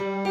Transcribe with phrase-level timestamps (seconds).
[0.00, 0.27] you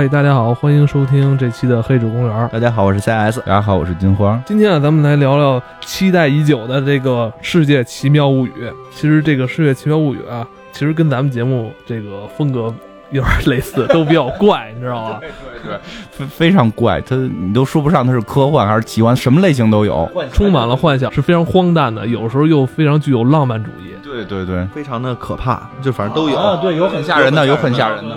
[0.00, 2.34] 哎，大家好，欢迎收听这期的《黑纸公园》。
[2.48, 3.38] 大家好，我是 CS。
[3.40, 4.42] 大家好，我是金花。
[4.46, 8.50] 今天啊，咱们来聊聊期待已久的这个《世界奇妙物语》。
[8.94, 12.74] 其实这个《世界奇妙物语》啊，其实跟咱们节目这个风格
[13.10, 15.18] 有点类似，都比较怪， 你知道吧？
[15.20, 23.90] 对对对，非非常怪，它你都说不上它是科幻还是奇幻，什么类型都有，充满了幻想，是非常荒诞的，有时候又非常具有浪漫主义。
[24.10, 26.36] 对对对，非常的可怕，就反正都有。
[26.36, 28.16] 啊，对，有很吓人的，有很吓人的，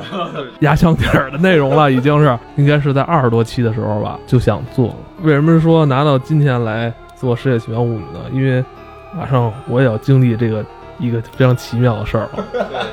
[0.62, 4.96] 压箱底儿的内容了，已经是应该是在二十多期的时候吧，就想做了。
[5.22, 8.20] 为什么说拿到今天来做《世界奇妙物语》呢？
[8.32, 8.64] 因为
[9.16, 10.66] 马上我也要经历这个
[10.98, 12.44] 一个非常奇妙的事儿了。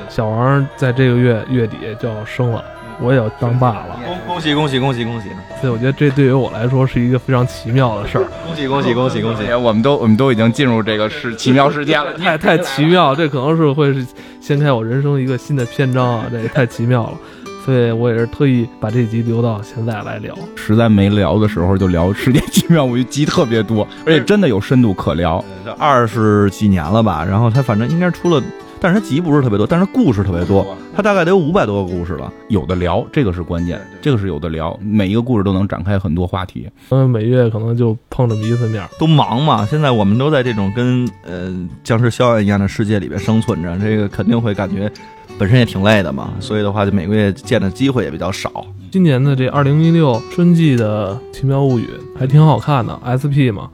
[0.07, 2.63] 小王在这个月月底就要生了，
[3.01, 3.99] 我也要当爸了。
[4.05, 5.29] 恭恭喜恭喜恭喜恭喜！
[5.59, 8.25] 所以我觉得这对于我来说是一个非常奇妙的事儿。
[8.45, 9.51] 恭喜恭喜恭喜恭喜！
[9.53, 14.05] 我们都我们都已经进入这个世奇妙世界了，太 太奇妙，这可能是会是
[14.39, 16.25] 掀开我人生一个新的篇章啊！
[16.31, 17.17] 这也太奇妙了，
[17.65, 20.35] 所以我也是特意把这集留到现在来聊。
[20.55, 25.43] 实在没聊的时候就聊《世界奇妙物语》，集特别多，而且真的有深度可聊。
[25.65, 27.25] 这二十几年了吧？
[27.27, 28.41] 然后他反正应该出了。
[28.83, 36.67] 但是它集不是特别多，但是故事特别多，它大概得有五百多个故事了，有的聊，这个是关键，这个是有的聊，每一个故事都能展开很多话题。
[36.89, 39.63] 嗯，每月可能就碰这么一次面，都忙嘛。
[39.67, 44.91] 现在我们都在这种跟呃僵尸硝烟一样的世界里边生存着，这个肯定会感觉
[45.37, 48.65] 本身也挺累的嘛，所以的话就每个月见的机会也比较少。
[48.91, 51.87] 今年的这二零一六春季的奇妙物语
[52.17, 53.69] 还挺好看的，SP 嘛，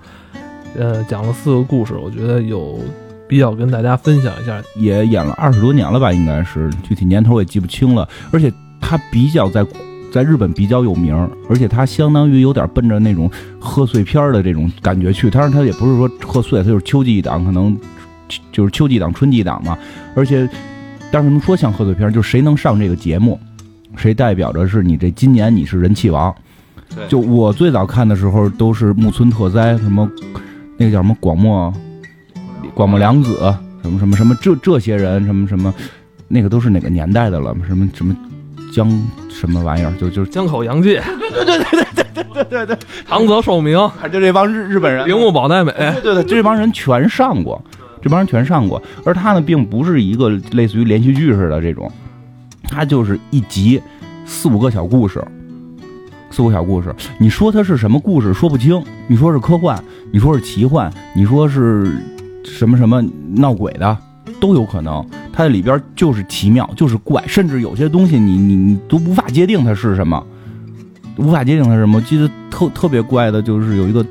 [0.75, 2.78] 呃，讲了四个故事，我觉得有。
[3.27, 8.07] 必要跟大家分享一下，也演了二十多年了吧，应该是具体年头我也记不清了。
[8.31, 9.65] 而且他比较在
[10.11, 11.13] 在日本比较有名，
[11.49, 13.29] 而且他相当于有点奔着那种
[13.59, 15.29] 贺岁片的这种感觉去。
[15.29, 17.77] 当然他也不是说贺岁，他就是秋季档，可能
[18.51, 19.77] 就是秋季档、春季档嘛。
[20.16, 20.49] 而且，
[21.11, 23.37] 但是能说像贺岁片，就是谁能上这个节目，
[23.97, 26.33] 谁代表着是你这今年你是人气王。
[27.09, 30.09] 就我最早看的时候都是木村拓哉，什么
[30.77, 31.71] 那个叫什么广末。
[32.73, 35.73] 广末凉子什么什么什么这这些人什么什么，
[36.28, 37.55] 那个都是哪个年代的了？
[37.67, 38.16] 什么什么
[38.73, 38.89] 江
[39.29, 39.91] 什么玩意儿？
[39.94, 41.01] 就就是江口洋介，
[41.33, 43.78] 对对对对对对对对，唐泽寿明，
[44.11, 45.72] 就这帮日日本人，铃木保奈美，
[46.03, 47.63] 对对，这帮人全上过，
[48.01, 48.81] 这帮人全上过。
[49.05, 51.89] 而他呢，并不是一个类似于连续剧似的这种，
[52.63, 53.81] 他就是一集
[54.25, 55.23] 四五个小故事，
[56.29, 56.94] 四五个小故事。
[57.19, 58.34] 你说它是什么故事？
[58.34, 58.84] 说不清。
[59.07, 61.91] 你说是科幻，你说是奇幻，你说是。
[62.50, 63.03] 什么什么
[63.35, 63.97] 闹鬼的
[64.40, 70.24] 都有可能，它里边就是奇妙，就是怪，甚至有些东西你你你都无法界定它是什么，
[71.18, 71.97] 无法界定它是什么。
[71.97, 74.06] 我记得特特别怪的就是有一个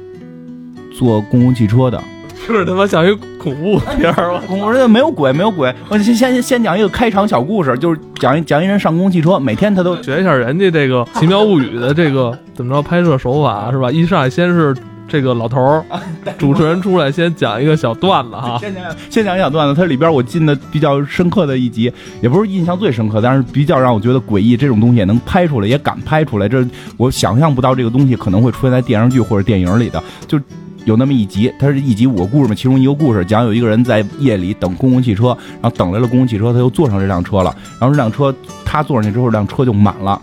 [0.97, 2.03] 坐公共汽车的，
[2.47, 4.43] 就是他妈像一恐怖片儿吧？
[4.47, 5.73] 恐怖片没有鬼，没有鬼。
[5.89, 13.91] 我先先先讲一个开场小故事，就是讲一讲一人上公共汽车，每天他都学一下人家这个《奇妙物语》的这个怎么着拍摄手法是吧？
[13.91, 14.75] 一上来先是。
[15.09, 15.85] 这个老头儿，
[16.37, 19.81] 主持人出来先讲一个小段子哈， 先讲先讲一小段子。
[19.81, 24.57] 它里边我进的比较深刻的一集，也不是印象最深刻，但是比较让我觉得诡异。
[24.57, 30.03] 这种东西也能拍出来，也敢拍出来，这我想象不到这个东西可能会出现在电视剧或者电影里的。
[30.27, 30.41] 就
[30.85, 38.35] 有那么一集，它是一集五个故事嘛，其中一个故事讲有一个人在夜里等公共汽车，然后等来了公共汽车，他又坐上这辆车了，然后这辆车
[38.65, 40.21] 他坐上去之后，这辆车就满了。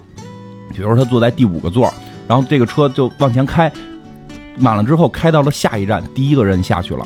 [0.73, 1.94] 比如说他坐在第五个座，
[2.27, 3.71] 然后这个车就往前开。
[4.57, 7.05] 满了之后，开到了下一站，第一个人下去了，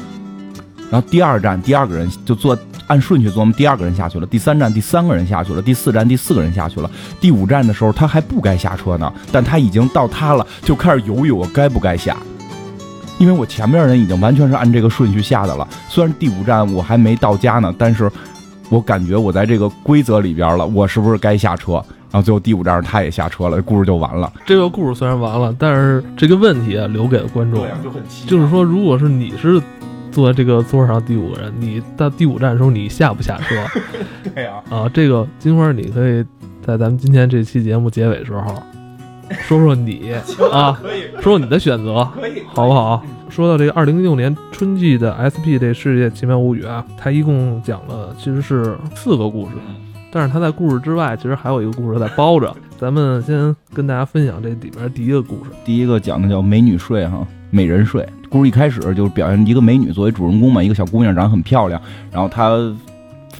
[0.91, 2.57] 然后第二站第二个人就坐，
[2.87, 6.89] 按顺序坐，第二个人下去了，第三站第三个人下去了，第四站第四个人下去了，
[7.19, 12.17] 第五站的时候他还不该下车呢，但他已经到他了，就开始犹豫我该不该下，
[13.17, 18.11] 因为我前面人已经完全是按这个顺序下的了，虽然第五站我还没到家呢，但是
[18.69, 21.83] 我感觉我在这个规则里边了，我是不是该下车？
[22.11, 24.31] 然后最后第五站他也下车了，故事就完了。
[24.45, 27.65] 这个故事虽然完了，但是这个问题啊留给了观众，
[28.25, 29.61] 就是说，如果是你是
[30.11, 33.55] 坐在这个座上第五个人，你到第五站的时候你下不下车？
[34.33, 34.53] 对呀。
[34.69, 36.23] 啊，这个金花，你可以
[36.65, 38.55] 在咱们今天这期节目结尾时候
[39.41, 40.13] 说说你
[40.51, 40.79] 啊，
[41.15, 42.09] 说说你的选择，
[42.53, 43.03] 好不好？
[43.29, 49.55] 说到这个二零一六年春季的 SP 这《世界奇妙物语》啊，它一共讲了其实是四个故事，
[50.11, 52.55] 但是他在故事之外，其实还有一个故事在包着。
[52.79, 55.51] 咱们先跟大家分享这里边第一个故事。
[55.65, 58.07] 第一个讲的叫美女睡哈，美人睡。
[58.29, 61.81] 故事一开始就是表现一个美女作为主人公嘛，一个小姑娘长得很漂亮，
[62.11, 62.49] 然后她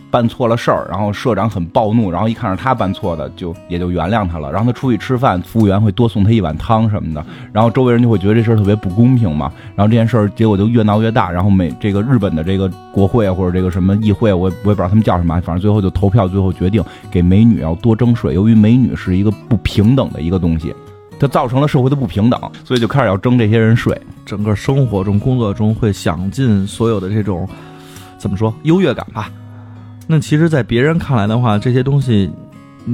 [0.09, 4.51] 办错了事儿，然后社长很暴怒，然后一看是他办错的，就也就原谅他了。
[4.51, 9.51] 然后他出去吃饭，服务员会多送他一碗汤什么的，然后周围人就会觉得这事儿特别不公平嘛。
[9.75, 18.33] 然后这件事儿结果就越闹越大，然后美这个日本的这个国会啊或者这个什么议会，我我也不知道他们叫什么，反正最后就投票，最后决定给美女要多征税。
[18.33, 20.73] 由于美女是一个不平等的一个东西，
[21.19, 23.99] 它造成了社会的不平等，所以就开始要征这些人税。
[24.25, 27.47] 整个生活中、工作中会想尽所有的这种
[28.17, 29.29] 怎么说优越感吧。
[30.07, 32.31] 那其实，在别人看来的话，这些东西，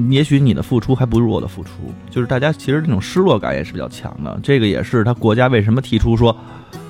[0.10, 1.70] 也许你的付出还不如我的付出，
[2.10, 4.40] 就是大家其实这种失落感也是比较强的。
[4.42, 6.36] 这个也是他国家为什么提出说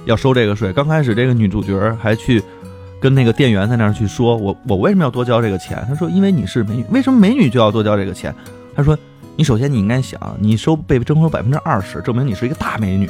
[0.06, 0.72] 要收这个税。
[0.72, 2.42] 刚开始这个女主角还去
[3.02, 5.84] 跟那个店员在那儿去说，我我为什么要多交这个钱？
[5.90, 8.34] 他说因为你是美女，为什么美女就要多交这个钱？
[8.74, 8.98] 他说
[9.36, 13.10] 你首先你应该想，你收被征收百分之二十，证明你是一个大美女。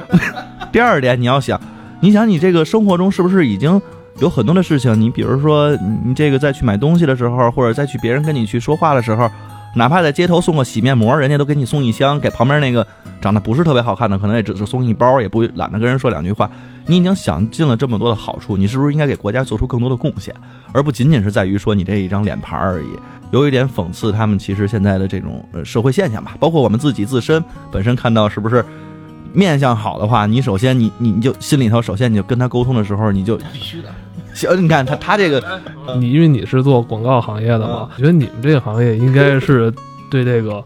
[0.70, 1.58] 第二点，你要想，
[2.00, 3.80] 你想你这个生活中是不是已经
[4.22, 4.98] 有很多的事情？
[5.00, 9.28] 你比如说，你这个在去买东西的时候，或者再去别人跟你去说话的时候，
[9.74, 12.86] 哪怕在街头送个洗面膜，人家都给你送一箱，给旁边那个
[13.20, 16.48] 长得不是特别好看的，可能也只是送一包，也不懒得跟人说两句话。
[16.86, 20.32] 你已经想尽了这么多的好处，你是不是应该给国家做出更多的贡献，
[20.70, 22.86] 而不仅仅是在于说你这一张脸盘而已？
[23.32, 27.42] 有一点讽刺他们其实现在的这种呃社会现象吧，包括我们自己自身
[27.72, 28.64] 本身看到是不是？
[29.34, 33.88] 面相好的话，你首先你你你就心里头首先你就跟他沟通的时候，你就必须的。
[34.34, 35.42] 行，你看他他这个，
[35.98, 39.72] 你因为你是做广告行业的嘛，我觉得你们这个行业应该是
[40.10, 40.62] 对这个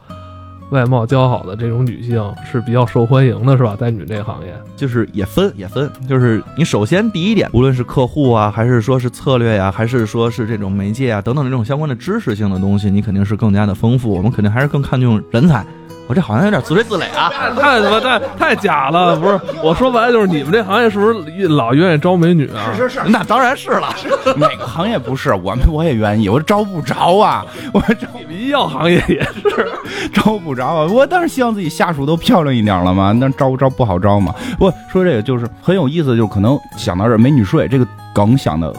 [0.71, 3.77] 外貌姣好的这种女性是比较受欢迎的，是吧？
[3.79, 14.11] 在你们这个行业，就是也分也分，就是你首先第一点，无论是客户啊，还是说是策略呀，还是说是这种媒介啊等等这种相关的知识性的东西，你肯定是更加的丰富。
[14.11, 15.65] 我们肯定还是更看重人才。
[16.09, 19.17] 我这好像有点自吹自擂啊， 太他妈太太假了！
[19.17, 22.71] 不是，我说白了就是你们这行业是不是老愿意招美女啊？
[22.77, 23.89] 是是是，那当然是了。
[24.37, 25.35] 哪个行业不是？
[25.35, 27.45] 我们我也愿意，我招不着啊！
[27.73, 29.69] 我招你们医药行业也是
[30.15, 30.87] 招不着啊！
[30.91, 34.35] 我当然希望自己下属都漂亮一点了嘛，那招不招不好招嘛。
[34.61, 38.73] 我说这个就是很有意思，就可能想到这美女税这个梗想的。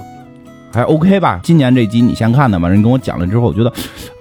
[0.77, 1.39] 还 OK 吧？
[1.41, 2.69] 今年这集你先看的嘛？
[2.69, 3.73] 人跟我讲了之后，我觉得，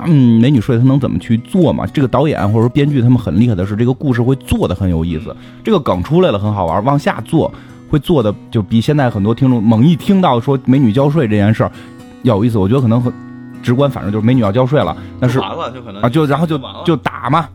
[0.06, 1.86] 嗯，美女睡她能怎么去做嘛？
[1.88, 5.36] 这个导演或者说编剧他们很厉害的是，这个故事会做的很有意思。
[5.62, 7.52] 这个梗出来了很好玩，往下做
[7.90, 11.70] 会做的就比现在很多听众猛一听到说美女交税这件事儿
[12.22, 12.56] 要有意思。
[12.56, 13.12] 我觉得可能很
[13.62, 17.46] 直观，反正就是美女要交税了，那是完了就可能啊，就然后就就打嘛。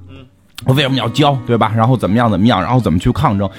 [0.65, 1.73] 我为什么要交，对吧？
[1.75, 3.49] 然后怎么样怎么样，然后怎么去抗争，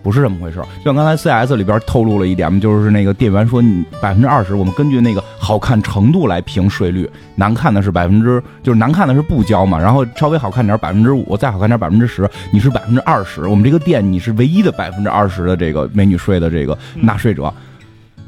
[0.00, 0.58] 不是这么回事。
[0.78, 9.76] 就像刚才 CS 里边透露了一点嘛，就是那个店员说，你百分之二十，我们根据那个好看程度来评税率，难看的是百分之，就是难看的是不交嘛。
[9.76, 13.46] 然后稍微好看点百分之五，再好看点百分之十，你是百分之二十。
[13.48, 17.52] 我们这个店你是唯一的百分之二十的这个美女税的这个纳税者。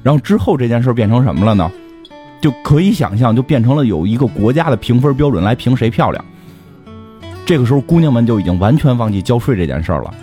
[0.03, 1.71] 然后之后这件事变成什么了呢？
[2.41, 6.23] 就可以想象，就变成了有一个国家的评分标准来评谁漂亮。
[7.47, 10.15] 这个时候，姑娘们就已经完全忘记交税这件事儿了，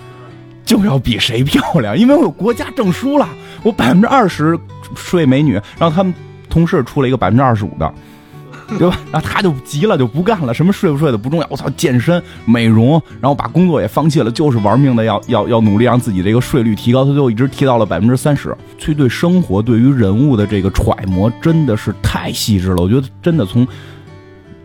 [0.65, 1.97] 就要比谁漂亮。
[1.97, 3.29] 因为我有国家证书了，
[3.61, 4.57] 我百分之二十
[4.95, 6.13] 税美女，然后他们
[6.49, 7.93] 同事出了一个百分之二十五的，
[8.79, 8.97] 对吧？
[9.11, 17.05] 然后他就急了，就不干了，什么税不税的不重要，我操，健身、美容，然后把工作也放弃了，就是玩命的要要要努力让自己这个税率提高。
[17.05, 18.57] 他最后一直提到了百分之三十。
[18.79, 22.77] 去对生活、对于人物的这个揣摩，真的是太细致了。
[22.77, 23.67] 我觉得真的从。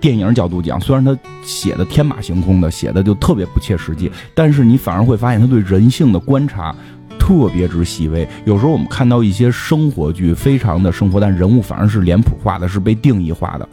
[0.06, 6.72] 电影角度讲，虽然他写的天马行空的，写的就特别不切实际，但是你反而会发现他对人性的观察
[7.18, 8.24] 特别之细微。
[8.44, 13.68] 有时候我们看到一些生活剧，非常的生活，但人物反而是脸谱化的，是被定义化的。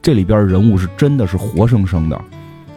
[0.00, 2.18] 这里边人物是真的是活生生的。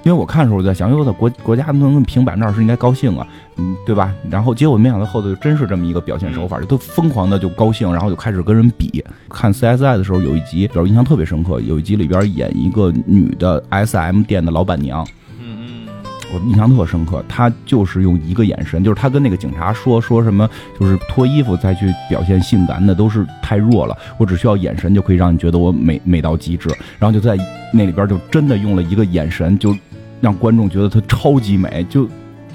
[0.03, 3.27] 因为我看的时候我在想，我的国国家能评百分之二十应该高兴啊，
[3.57, 4.13] 嗯，对吧？
[4.29, 9.03] 然后结果没想到后头就真是这么一个表现手法，就都疯狂的就高兴，然后就开始跟人比。
[9.29, 15.05] 看 CSI 的时候有一集，比如印象特别深刻，有一集里边演一个女的 SM 店的老板娘，
[15.37, 15.87] 嗯嗯，
[16.33, 26.69] 我印象特深刻，她就是用一个眼神，就是她跟那个警察说说什么，就是脱衣服再去表现性感的都是太弱了，我只需要眼神就可以让你觉得我美美到极致。
[26.97, 27.37] 然后就在
[27.73, 29.75] 那里边就真的用了一个眼神就。
[30.21, 32.07] 让观众觉得她超级美，就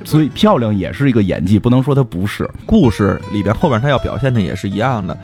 [0.05, 2.49] 所以漂亮也是一个演技，不能说她不是。
[2.67, 5.17] 故事里边后边她要表现的也是一样的，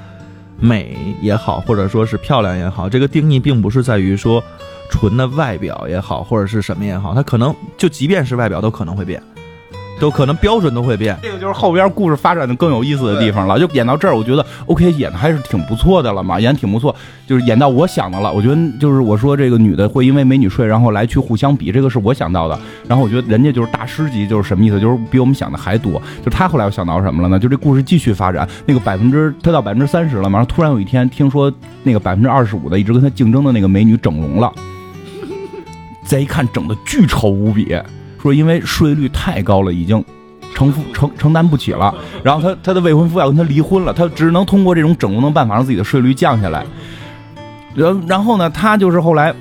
[0.59, 4.43] 美也好，或者说是漂亮也好，这个定义并不是在于说
[4.91, 9.23] 纯的外表也好，或者是什么也好，她可能就即便是外表都可能会变。
[10.01, 11.17] 都可能标准都会变。
[11.23, 13.59] 这个就是后边故事发展的更有意思的地方了。
[13.59, 16.95] 就演到这儿，我觉得 OK 演的还是挺不错的了嘛，演挺不错，
[17.27, 18.33] 就是演到我想的了。
[18.33, 22.59] 我觉得就是我说这个女的会因为美女睡，然后来去互相比，这个是我想到的。
[22.89, 24.81] 然后我觉得人家就是大师级，就是什么意思？
[24.81, 26.01] 就是比我们想的还多。
[26.25, 27.39] 就他后来又想到什么了呢？
[27.39, 31.53] 就这故事继续发展，那个百分之他到百分之三十了嘛，然后突然有一天听说
[31.83, 34.51] 那个百分之二十五的一直跟他竞争的那个美女整容了。
[36.05, 37.77] 再一看，整的巨丑无比，
[38.21, 40.05] 说因为税率太高了，已经
[40.55, 41.95] 承负承承担不起了。
[42.23, 46.65] 然后他他的未婚夫要跟他离婚了，他只能通过这种整容的办法让自己的税率降下来。
[47.75, 49.35] 然然后呢，他就是后来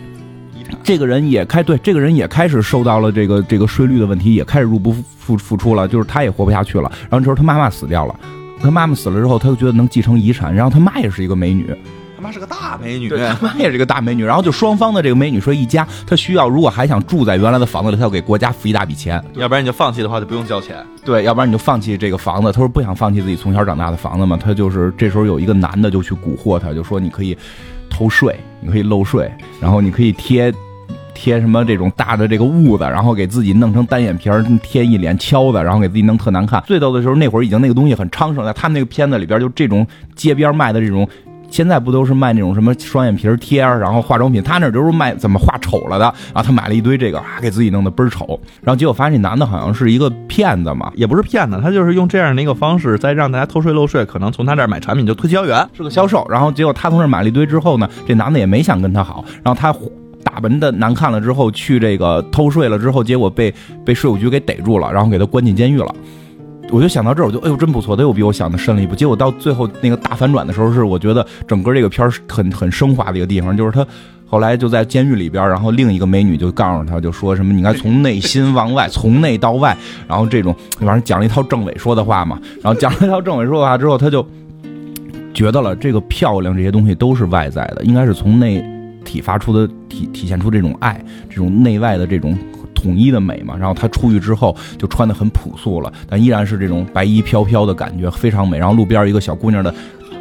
[0.84, 6.92] 这个人也开对这个人也开始受到了这个这个税率的问题，也开始入不敷付出了，就是他也活不下去了。
[7.10, 8.16] 然后这时候他妈妈死掉了，
[8.62, 10.54] 他妈妈死了之后，他就觉得能继承遗产。
[10.54, 11.66] 然后他妈也是一个美女。
[12.20, 14.26] 他妈是个大美女，对 他妈也是个大美女。
[14.26, 20.86] 然后就双方的这个美女说，一家她需要，如果还想住在原来的房子里，她要给国家付一大笔钱，要不然你就放弃的话就不用交钱。
[21.06, 22.52] 对，要不然你就放弃这个房子。
[22.52, 24.36] 她说不想放弃自己从小长大的房子嘛。
[24.36, 27.38] 她就是这时候有一个男的就去蛊惑她，就说你可以
[27.90, 30.54] 偷税，你可以漏税，然后你可以贴
[31.14, 36.62] 贴什么这种大的这个痦子，然后给自己弄成单眼皮儿，贴一脸敲子，然后给自己弄特难看。
[36.68, 41.08] 最逗的时候，那会儿已经那个东西很昌盛，在他们那个片子里边，就这种街边卖的这种。
[41.50, 46.42] 现在不都是卖那种什么双眼皮贴然后化妆品，他那都是卖怎么画丑了的啊？
[46.44, 48.40] 他买了一堆这个，啊，给自己弄得倍儿丑。
[48.62, 56.26] 然后结果发现这男的好像是一个骗子嘛，也不是骗子，他就是用这样的一个方式在让大家偷税漏税，可能从他这儿买产品就推销员，是个销售。
[56.30, 59.74] 然后结果他从这儿买了一堆之后呢，这男的也没想跟他好，然后他
[60.24, 63.54] 打扮的难看了之后去这个偷税了之后，结果被
[63.86, 65.96] 被税务局给逮住了，然后给他关进监狱了。
[66.72, 68.96] 我就想到这儿，我就哎呦，真不错，他又比我想的深了一步。
[68.96, 73.86] 结果到最后那个大反转的时候，是我觉得整个这个片儿很很升华的一个地方，就是他
[74.28, 79.76] 后来就在监狱里边，然后另一个美女就告诉他，就说什么你应该从内心往外，从内到外，
[80.08, 84.24] 然后这种反正讲了一套政委说的话嘛，然后讲了一套政委说的话之后，他就
[85.34, 88.64] 觉得了这个漂亮这些东西都是外在的，应该是从内
[89.04, 92.38] 体发出的体体现出这种爱，这种内外的这种。
[92.82, 98.58] 统一的美嘛，然后她出去之后就穿的很朴素了，但依然是这种白衣飘飘的感觉，非常美。
[98.58, 99.74] 然后路边一个小姑娘的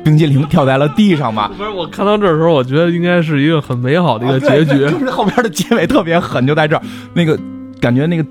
[0.04, 1.52] 冰激凌掉在了地上吧。
[1.56, 4.78] 不是，我看到这儿的时候，我觉得应该是一个很美好的一个结局。
[4.90, 6.82] 就是后边的结尾特别狠，就在这儿，
[7.14, 7.38] 那个
[7.80, 8.26] 感觉那个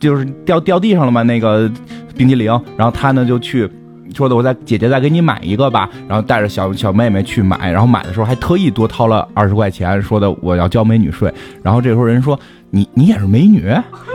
[0.00, 1.70] 就是掉掉地上了嘛，那个
[2.16, 2.50] 冰激凌。
[2.76, 3.68] 然后他呢就去
[4.14, 5.90] 说的，我再姐姐再给你买一个吧。
[6.08, 11.32] 然后带着小小妹妹去买，然后买的时候还特意多掏了二十块钱，说的我要交美女税。
[11.62, 12.38] 然后这时候人说。
[12.70, 13.64] 你你也是美女，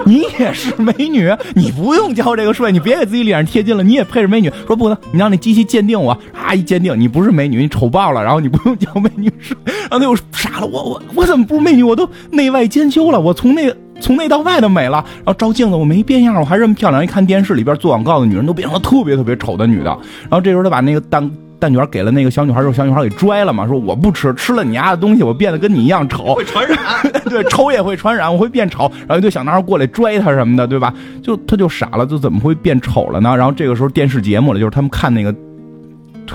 [0.05, 4.51] 你也是美女，你不用交这个税，你别给自己脸上贴金了，你也配是美女。
[4.67, 9.57] 说不能，你让那机器鉴定我，啊一鉴定你不是美女，你丑爆了，然后你不用交美女税。
[9.65, 11.81] 然后他又傻了，我我我怎么不是美女？
[11.81, 15.03] 我都内外兼修了，我从内从内到外的美了。
[15.17, 17.03] 然后照镜子我没变样，我还这么漂亮。
[17.03, 19.85] 一看电视里边做广告的女人都变成了特别特别丑的女的。
[19.85, 21.29] 然后这时候他把那个蛋。
[21.63, 26.77] 蛋卷给了那个小女孩之后，小女孩给拽了嘛，说我不吃，吃了你丫的东西，我变得跟你一样丑，会传染，
[27.23, 28.91] 对，丑也会传染，我会变丑。
[29.07, 30.93] 然后一堆小男孩过来拽她什么的，对吧？
[31.21, 33.33] 就她就傻了，就怎么会变丑了呢？
[33.37, 35.33] 然后这个时候电视节目了，就是他们看那个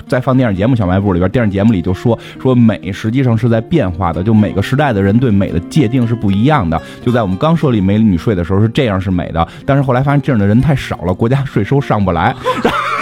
[0.06, 6.80] 在放电视节目，小卖部里边电视节目里就说说美实际上是在变化的，就每个时代的人对美的界定是不一样的。
[7.04, 12.34] 就在我们刚设立美女税的时候是这样是美的，但是后来发现这样的人太少了，国家税收上不来。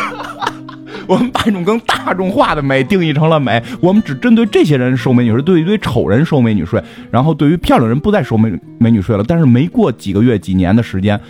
[1.06, 9.24] 我们把一种更大众化的美定义成了美，我们只针对这些人收美女税，对一堆丑人收美女税，然后对于漂亮人不再收美美女税了。
[9.26, 11.20] 但是没过几个月、几年的时间，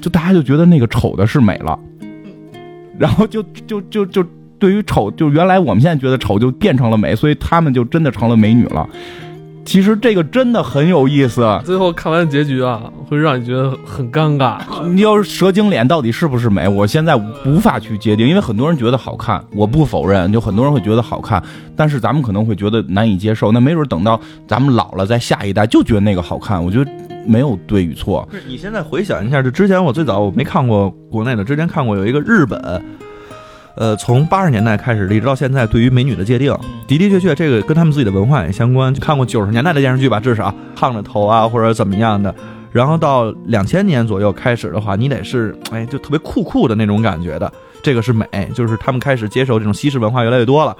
[0.00, 1.78] 就大家就觉得那个丑的是美了，
[2.98, 4.24] 然后就就就就
[4.58, 8.88] 对于丑，就原来我们现在觉得丑就变成了美，所以他们就真的成了美女了。
[9.64, 11.60] 其实这个真的很有意思。
[11.64, 14.58] 最后看完结局啊，会让你觉得很尴尬。
[14.88, 16.68] 你要是蛇精脸到底是不是美？
[16.68, 17.16] 我现在
[17.46, 21.42] 无法去界定，因为很多人觉得好看，我不否认，就很多人会觉得好看，
[21.76, 23.52] 但是咱们可能会觉得难以接受。
[23.52, 26.62] 那没准等到咱们老了，在下一代就觉得那个好看。
[26.62, 26.90] 我觉得
[27.26, 28.28] 没有对与错。
[28.48, 32.60] 你现在回想一下，就之前我最早我没看过国内的，之前看过有一个日本。
[33.74, 36.52] 呃，从八十年代开始，一直到现在，对于美女的界定，
[36.86, 38.92] 的的确确，这个跟他们自己的文化也相关。
[38.94, 42.34] 看过九十年代的电视剧吧，至少烫着头啊，或者怎么样的。
[42.70, 47.52] 然后到两千年左右开始的话，你得是哎，就特别酷酷的那种感觉的，
[47.82, 50.76] 这个是美，就是他们开始接受这种西式文化越来越多了。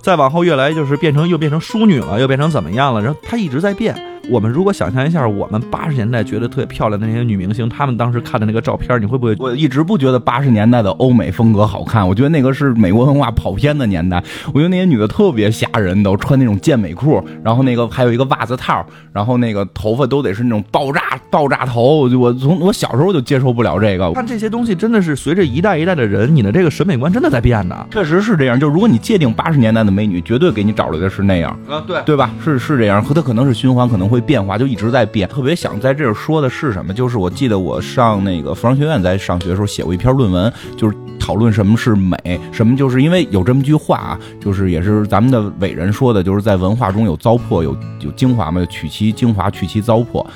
[0.00, 3.02] 再往后，越来就是变成又变成淑女了，又变成怎么样了？
[3.02, 3.94] 然后它一直在变。
[4.28, 9.34] 我们如果想象一下，我们八十年代觉得特别漂亮的那些女明星，她们当时看的那个照片，你会不会？
[9.38, 14.22] 我一直不觉得八十年代的欧美风格好看，我觉得那个是美国文化跑偏的年代。
[14.52, 21.00] 我觉得那些女的特别吓人，都穿那种健美裤，然后那个还有一个袜子套，然后那个头发都得是那种爆炸
[21.30, 22.00] 爆炸头。
[22.00, 24.12] 我我从我小时候就接受不了这个。
[24.12, 27.86] 看这些东西真的是随着一代一代的人，你的这个审美观真的在变的。
[27.90, 32.30] 确实是这样，就如果你界定八十年代的美女，绝对给你找来的是那样啊，对对吧？
[32.44, 35.28] 是是这样，和她可能是循环，可能会变化，就一直在变。
[35.28, 36.92] 特别想在这儿说的是什么？
[36.92, 50.26] 就是我记得我上那个服装学院在上学的时候写过一篇论文，就是讨论什么是美，什么就是因为有这么句话啊，就是也是咱们的伟人说的，就是在文化中有糟粕，有有精华嘛，取其精华，去其糟粕。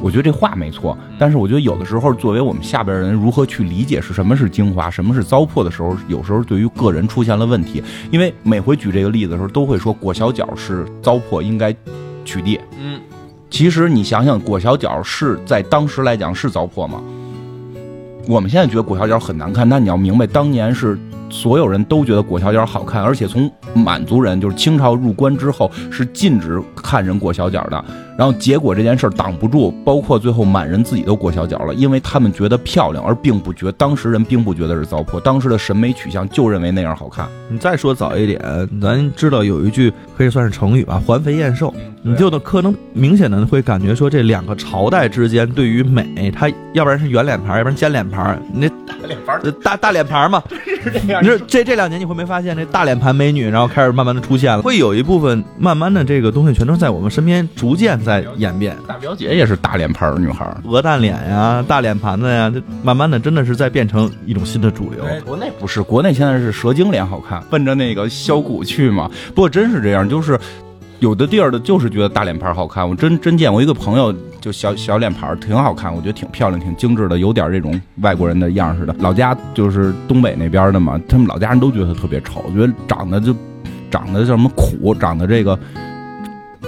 [0.00, 7.82] 我觉得这话没错，但是我觉得有的时候，作为我们下边人如何去理解是什么是精华，什么是糟粕的时候，有时候对于个人出现了问题。
[8.12, 11.74] 因为每回举这个例子的时候，都会说裹小脚是糟粕，应该
[12.24, 12.60] 取缔。
[12.80, 13.00] 嗯，
[13.50, 17.02] 其实你想想，裹小脚是在当时来讲是糟粕吗？
[18.28, 20.98] 我们现在觉得裹小脚很难看，但你要明白，当年是
[21.30, 27.84] 所有人都觉得裹小脚好看，而且从满族人就是清朝入关之后是禁止看人裹小脚的。
[28.18, 37.28] 然后结果这件事儿挡不住，包括最后满人自己都裹小脚了，因为他们觉得漂亮，而并不觉当时人并不觉得是糟粕，当时的审美取向就认为那样好看。
[37.48, 38.40] 你再说早一点，
[38.82, 41.72] 咱知道有一句可以算是成语吧，“环肥燕瘦”，
[42.02, 50.42] 你就能可能明显的会感觉说这两个朝代之间对于美，它要不然是圆脸盘，要不然尖脸盘，那大脸盘，大大脸盘嘛，
[50.82, 51.22] 是这样。
[51.22, 58.74] 你说这这两年你会没发现这大脸盘美女，然后开始慢慢的出现了，会有一部分慢慢的这个东西全都在我们身边逐渐在演变。
[58.86, 65.04] 大表姐也是大脸盘女孩，鹅蛋脸呀，大脸盘子呀，这慢慢的真的是在变成一种新的主流。
[65.26, 69.10] 国内不是，国内现在是蛇精脸好看，奔着那个削骨去嘛。
[69.34, 70.40] 不过真是这样，就是
[71.00, 72.88] 有的地儿的，就是觉得大脸盘好看。
[72.88, 74.10] 我真真见过一个朋友，
[74.40, 78.96] 就小小脸盘挺好看，我觉得挺漂亮、挺精致的，有点这种外国人的样似的。
[79.00, 83.36] 老家就是东北那边的嘛，他们老家人都觉得他特别丑，觉得长得就
[83.90, 85.58] 长得叫什么苦，长得这个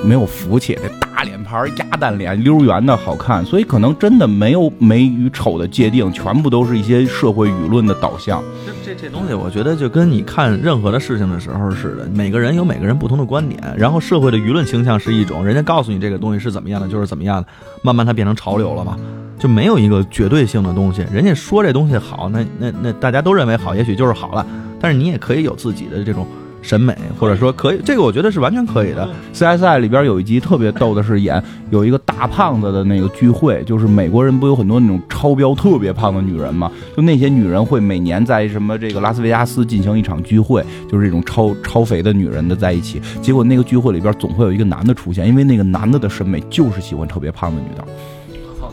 [0.02, 8.42] 没有福气，这大脸盘、鸭蛋脸、溜圆的好看，所以可能真的没有美与丑的界定，全部都是一些社会舆论的导向。
[8.85, 17.49] 这这这东西，我觉得就跟你看任何的事情的时候似的，每个人有每个人不同的观点，然后社会的舆论倾向是一种，人家告诉你这个东西是怎么样的，就是怎么样的，
[17.82, 18.97] 慢慢它变成潮流了嘛，
[19.38, 21.04] 就没有一个绝对性的东西。
[21.12, 24.47] 人家说这东西好，那那那大家都认为好，也许就是好了，
[24.80, 26.26] 但是你也可以有自己的这种。
[26.62, 29.08] 审美，或者说可以，这个我觉得是完全可以的。
[29.34, 36.70] CSI 里边有一集特别逗的是演有一个大胖子的那个聚会，就是美国人不有很多那种超标特别胖的女人嘛？
[36.96, 43.00] 就那些女人会每年在什么这个拉斯维加斯进行一场聚会，就是这种超超肥的女人的在一起。
[43.20, 47.84] 结果那个聚会里边总会有一个男的出现，因为那个男的的审美就是喜欢特别胖的女的。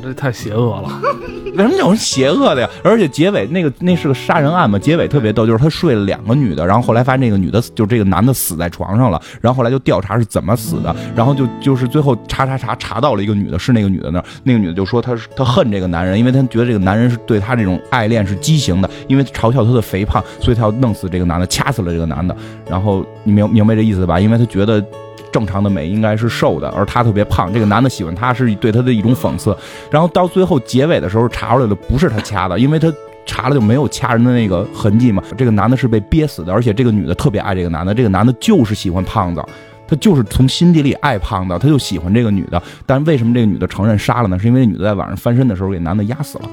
[0.02, 1.02] 这太邪恶了，
[1.56, 2.70] 为什么叫邪恶的呀？
[2.84, 22.36] 而且结尾那个那是个杀人案嘛，结尾特别逗，就是他睡了两个女的，然后后来发现那个女的就这个男的死在床上了，然后后来就调查是怎么死的，然后就就是最后查查查查到了一个女的，是那个女的那，那个女的就说她是她恨这个男人，因为她觉得这个男人是对她这种爱恋是畸形的，因为嘲笑她的肥胖，所以她要弄死这个男的，掐死了这个男的，
[22.70, 24.20] 然后你明明白这意思吧？
[24.20, 24.84] 因为她觉得。
[25.32, 27.52] 正常的美应该是瘦的，而她特别胖。
[27.54, 29.56] 这个男的喜欢她是对她的一种讽刺。
[29.92, 32.92] 然后到最后结尾的时候查出来的不是他掐的，因为他
[33.26, 35.22] 查了就没有掐人的那个痕迹嘛。
[35.38, 37.94] 这个男的是被憋死的，而且这个女的特别爱这个男的。
[37.94, 39.44] 这个男的就是喜欢胖子，
[39.88, 42.62] 他就是从心底里爱胖子，他就喜欢这个女的。
[42.86, 44.40] 但为什么这个女的承认杀了呢？
[44.40, 46.50] 是因为女的在晚上翻身的时候给男的压死了。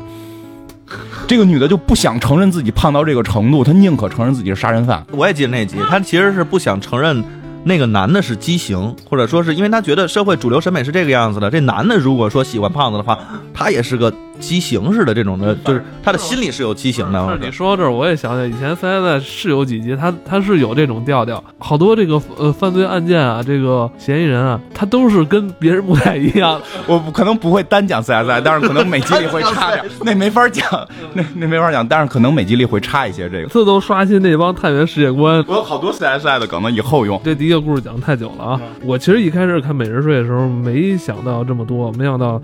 [1.27, 5.05] 这个女的就不想承认自己胖到这个程度，她宁可承认自己是杀人犯。
[5.13, 7.25] 我也记得那集，她其实是不想承认。
[7.65, 11.51] 那个男的是畸形，或者说是因为他觉得社会主流审美是这个样子的。
[11.51, 13.19] 这男的如果说喜欢胖子的话，
[13.53, 14.13] 他也是个。
[14.41, 17.39] 畸形似的这种的，就是他的心里是有畸形的。
[17.41, 21.43] 你说到这儿，我也想想以前 CSI 是有几集，他他是有这种调调。
[21.59, 26.61] 好多这个呃犯罪案件啊，这个嫌疑人啊，他都是跟别人不太一样。
[26.87, 30.69] 我可能不会单讲 CSI，但是可能每集里会差点， 那没法讲，
[31.15, 31.87] 那那没法讲。
[31.87, 35.45] 但是可能每集里会差一些这个，这都刷新那帮探员世界观。
[35.47, 37.21] 我有好多 CSI 的梗呢，以后用。
[37.25, 38.61] 这第一个故事讲太久了啊！
[38.83, 42.41] 我其实一开始看《美人睡》的时候，没想到这么多，没想到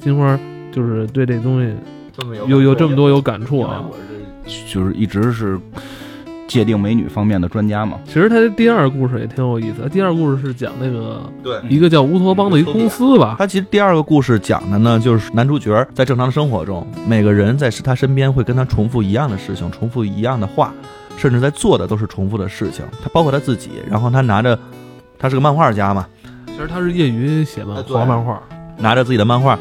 [0.00, 0.38] 金花。
[0.72, 1.74] 就是对这东西
[2.48, 3.84] 有有这么多有感触啊！
[3.88, 3.96] 我
[4.46, 5.58] 是就是一直是
[6.46, 7.98] 界定美女方面的专家嘛。
[8.06, 9.88] 其实他的第二个故事也挺有意思。
[9.90, 13.36] 第二个故事是讲那个对一个叫乌托邦的一个公司吧。
[13.38, 20.72] 他其实第二个故事讲的呢，就是男主角在正常的生活中，每个人在他身边会跟他重复一样的事情，重复一样的话，
[21.16, 22.84] 甚至在做的都是重复的事情。
[23.02, 24.58] 他包括他自己，然后他拿着，
[25.18, 26.06] 他是个漫画家嘛。
[26.46, 28.42] 其实他是业余写漫哎对画漫画，
[28.78, 29.56] 拿着自己的漫画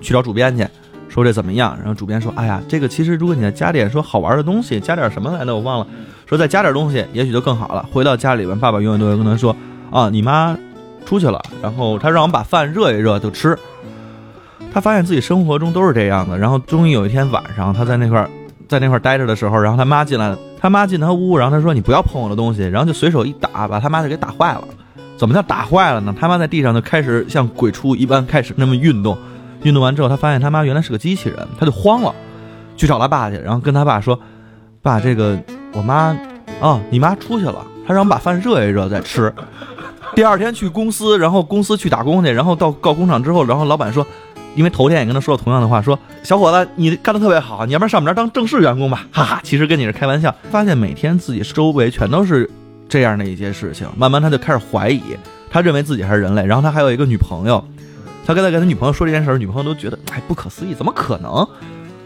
[0.00, 0.66] 去找主编去，
[1.08, 1.76] 说这怎么样？
[1.78, 5.54] 然后主编说：“哎呀，这个其实如果你再加点说好玩的东西，加点什么来的？
[5.54, 5.86] 我忘了。
[6.26, 7.86] 说再加点东西，也许就更好了。
[7.92, 9.54] 回到家里边，爸爸永远都会跟他说：
[9.90, 10.56] 啊，你妈
[11.04, 13.56] 出去了，然后他让我们把饭热一热就吃。
[14.74, 16.36] 他发现自己生活中都是这样的。
[16.36, 18.28] 然后终于有一天晚上，他在那块
[18.68, 24.64] 在那块待着的时候，然后他妈进来了，他妈进他屋，然后他说：你不要碰我的东西，然后就随手一打，把他妈就给打坏了。
[25.16, 26.12] 怎么叫打坏了呢？
[26.18, 29.16] 他妈在地上就开始像鬼畜一般开始那么运动。
[29.62, 32.14] 运动完之后，他发现他妈原来是个机器人，他就慌了，
[32.76, 34.18] 去找他爸去，然后跟他爸说
[34.82, 35.38] ：“爸，这个
[35.72, 36.16] 我妈
[36.60, 39.32] 啊，你妈出去了，她让我们把饭热一热再吃。
[40.14, 44.06] ”第二天去公司，然后公司去打工去，然后到到工厂之后，然后老板说，
[44.54, 50.34] 因为头天也跟他说了同样的话，说小伙子你干的特别好，你要不然上我们这儿当正式员工吧， 哈哈，其实跟你是开玩笑。
[50.50, 52.48] 发现每天自己周围全都是
[52.88, 55.02] 这样的一些事情，慢慢他就开始怀疑，
[55.50, 57.62] 他认为自己还是人类，然后他还有一个女朋友。
[58.26, 61.46] 他刚才跟他女朋友说这件事儿，女朋友都觉得哎不可思议，怎么可能？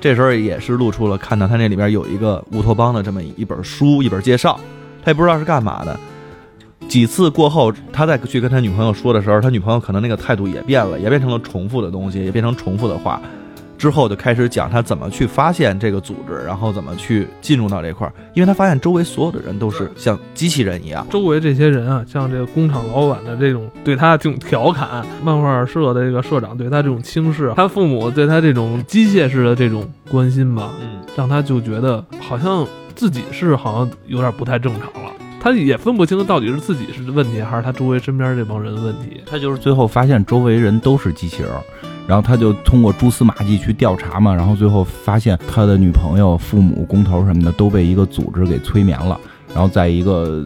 [0.02, 4.60] 这时候也是露出了看到他那里边有一个乌托邦的这么一本书，一本介绍，
[5.02, 5.98] 他也不知道是干嘛的。
[6.88, 13.18] 几次过后，他再去跟他女朋友说的时候，他女朋友可能那个态度也变了，也变成了重复的东西，也变成重复的话。
[13.80, 21.06] 之后就开始讲他怎么去发现这个组织，然后怎么去进入到这块儿，因为他发现周围所有的人都是像机器人一样。
[21.08, 35.10] 周围这些人啊，像这个工厂老板的这种对他这种调侃，漫画社的这个社长对他这种轻视，他父母对他这种机械式的这种关心吧，嗯，让他就觉得好像自己是好像有点不太正常了。
[35.42, 39.22] 他也分不清到底是自己是问题，还是他周围身边这帮人的问题。
[39.24, 41.62] 他就是最后发现周围人都是机器人儿，
[42.10, 49.16] 然后他就通过蛛丝马迹去调查嘛，然后最后发现他的女朋友、父母、工头什么的都被一个组织给催眠了，
[49.54, 50.44] 然后在一个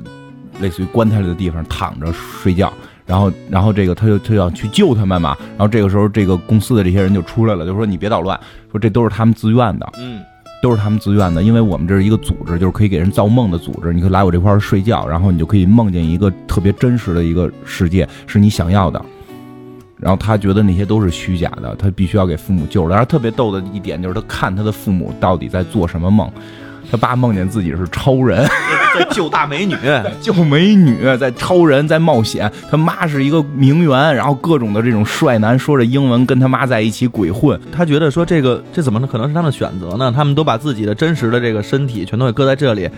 [0.60, 2.70] 类似于棺材里的地方躺着睡觉。
[3.06, 5.34] 然后，然后这个他就他就要去救他们嘛。
[5.56, 8.38] 然后这个时候，这个公司的这些人就出来了，就说你别捣乱，
[8.70, 10.20] 说这都是他们自愿的，嗯，
[10.62, 13.90] 都是他们自愿的，因为我们这是一个组织，就是可以给人造梦的组织。
[13.94, 19.02] 你可以来我这块儿睡觉，然后你就可以梦见一个特别真实的一个世界，是你想要的。
[20.04, 22.90] 然后他觉得那些都是虚假的，他必须要给父母救了。
[22.90, 26.30] 然后特别逗的一点就是，他看他的父母到底在做什么梦。
[26.90, 28.46] 他爸梦见自己是超人，
[28.94, 29.74] 在救大美女，
[30.20, 32.52] 救美女，在超人，在冒险。
[32.70, 37.58] 他妈是一个名媛，然后各种的这种帅男说着英文跟他妈在一起鬼混。
[37.72, 40.12] 他觉得说这个这怎么可能是他们的选择呢？
[40.14, 42.88] 他们都把自己的真实的这个身体全都给搁在这里，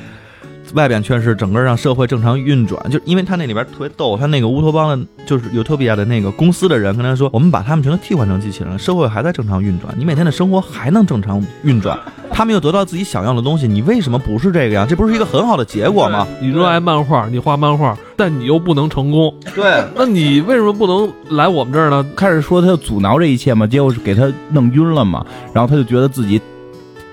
[0.74, 2.90] 外边却是整个让社会正常运转。
[2.90, 11.98] 就因为他那里边特别逗，他那个乌托邦的，就是尤特比亚的那个公司的人跟他说，我们把他们全都替换成机器人，社会还在正常运转，你每天的生活还能正常运转。
[12.30, 14.86] 他们又得到自己想要的东西，你为什么不是这个呀？
[14.88, 16.26] 这不是一个很好的结果吗？
[16.40, 22.04] 你热爱漫画，你画漫画，但你又不能成功，对，那你为什么不能来我们这儿呢？
[22.14, 25.24] 开始说他要阻挠这一切嘛，结果是给他弄晕了嘛，
[25.54, 26.40] 然后他就觉得自己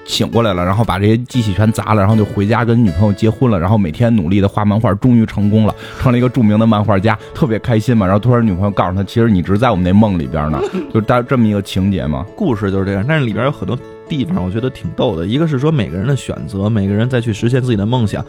[0.06, 8.06] 醒过来了，然后把这些机器全砸了，然后就回家跟女朋友结婚了，然后每天努力的画漫画，终于成功了，成了一个著名的漫画家，特别开心嘛。
[8.06, 10.60] 然后突然女朋友告诉他，其实你只是在我们那梦里边呢，
[10.94, 12.26] 就是大这么一个情节嘛。
[12.36, 13.78] 故事就是这样，但是里边有很多
[14.10, 15.26] 地方我觉得挺逗的。
[15.26, 18.24] 一个是说每个人的选择，每个人再去实现自己的梦想，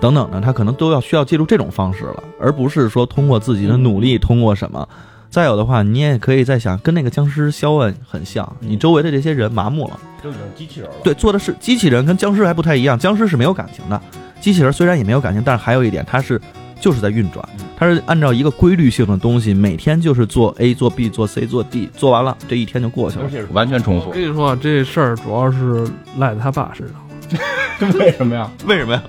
[0.00, 4.88] 等等的，他可能都要需要借助这种方式了，而不是说通过自己的努力，通过什么。
[5.28, 10.96] 再有的话，你也可以在想，跟那个僵尸肖恩很像，你周围的这些人麻木了，就已经机器人了。
[11.02, 12.98] 对，做的是机器人，跟僵尸还不太一样。
[12.98, 14.00] 僵尸是没有感情的，
[14.40, 16.40] 机器人虽然也没有感情，但是还有一点，它是
[16.80, 23.30] 就是在运转，它是按照一个规律性的东西，每天就是做 A 做 B 做 C 做 D，做完了这一天就过去了而。
[23.30, 24.08] 且是完全重复。
[24.08, 25.86] 我跟你说啊，这事儿主要是
[26.18, 28.50] 赖在他爸身上， 为什么呀？
[28.66, 29.02] 为什么呀？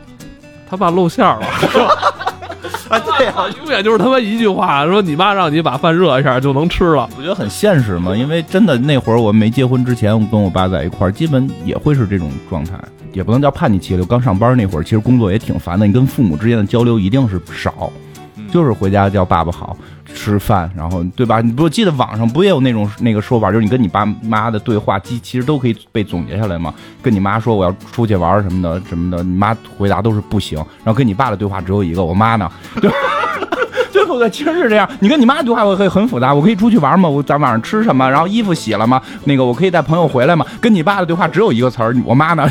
[0.69, 1.47] 他爸露馅儿了。
[2.89, 7.09] 啊，对啊、 永远就是他妈一句话，说你妈让你把饭热一下就能吃了。
[7.17, 12.77] 我觉得很现实嘛，因为真的那会儿我没结婚之前，我跟我爸在一块儿，基本也会是这种状态，
[13.13, 14.05] 也不能叫叛逆期了。
[14.05, 17.91] 刚上班那会儿，其实工作也挺烦的，你跟父母之间的交流一定是少，
[18.51, 19.75] 就是回家叫爸爸好。
[20.13, 21.39] 吃饭，然后对吧？
[21.39, 26.73] 你不记得网上不也有那种那个说法，就是你跟你爸妈的对话，其其实都可以被总结下来吗。
[27.01, 30.57] 跟你妈说我要出去玩什么的什么的，你妈回答都是不行。
[30.83, 32.51] 然后跟你爸的对话只有一个，我妈呢？
[32.81, 32.91] 对。
[33.93, 34.29] 对不对？
[34.29, 34.89] 其实是这样。
[34.99, 36.33] 你跟你妈对话我会很复杂。
[36.33, 37.07] 我可以出去玩吗？
[37.07, 38.09] 我咱晚上吃什么？
[38.09, 39.01] 然后衣服洗了吗？
[39.23, 40.45] 那个我可以带朋友回来吗？
[40.59, 42.49] 跟你爸的对话只有一个词儿，我妈呢？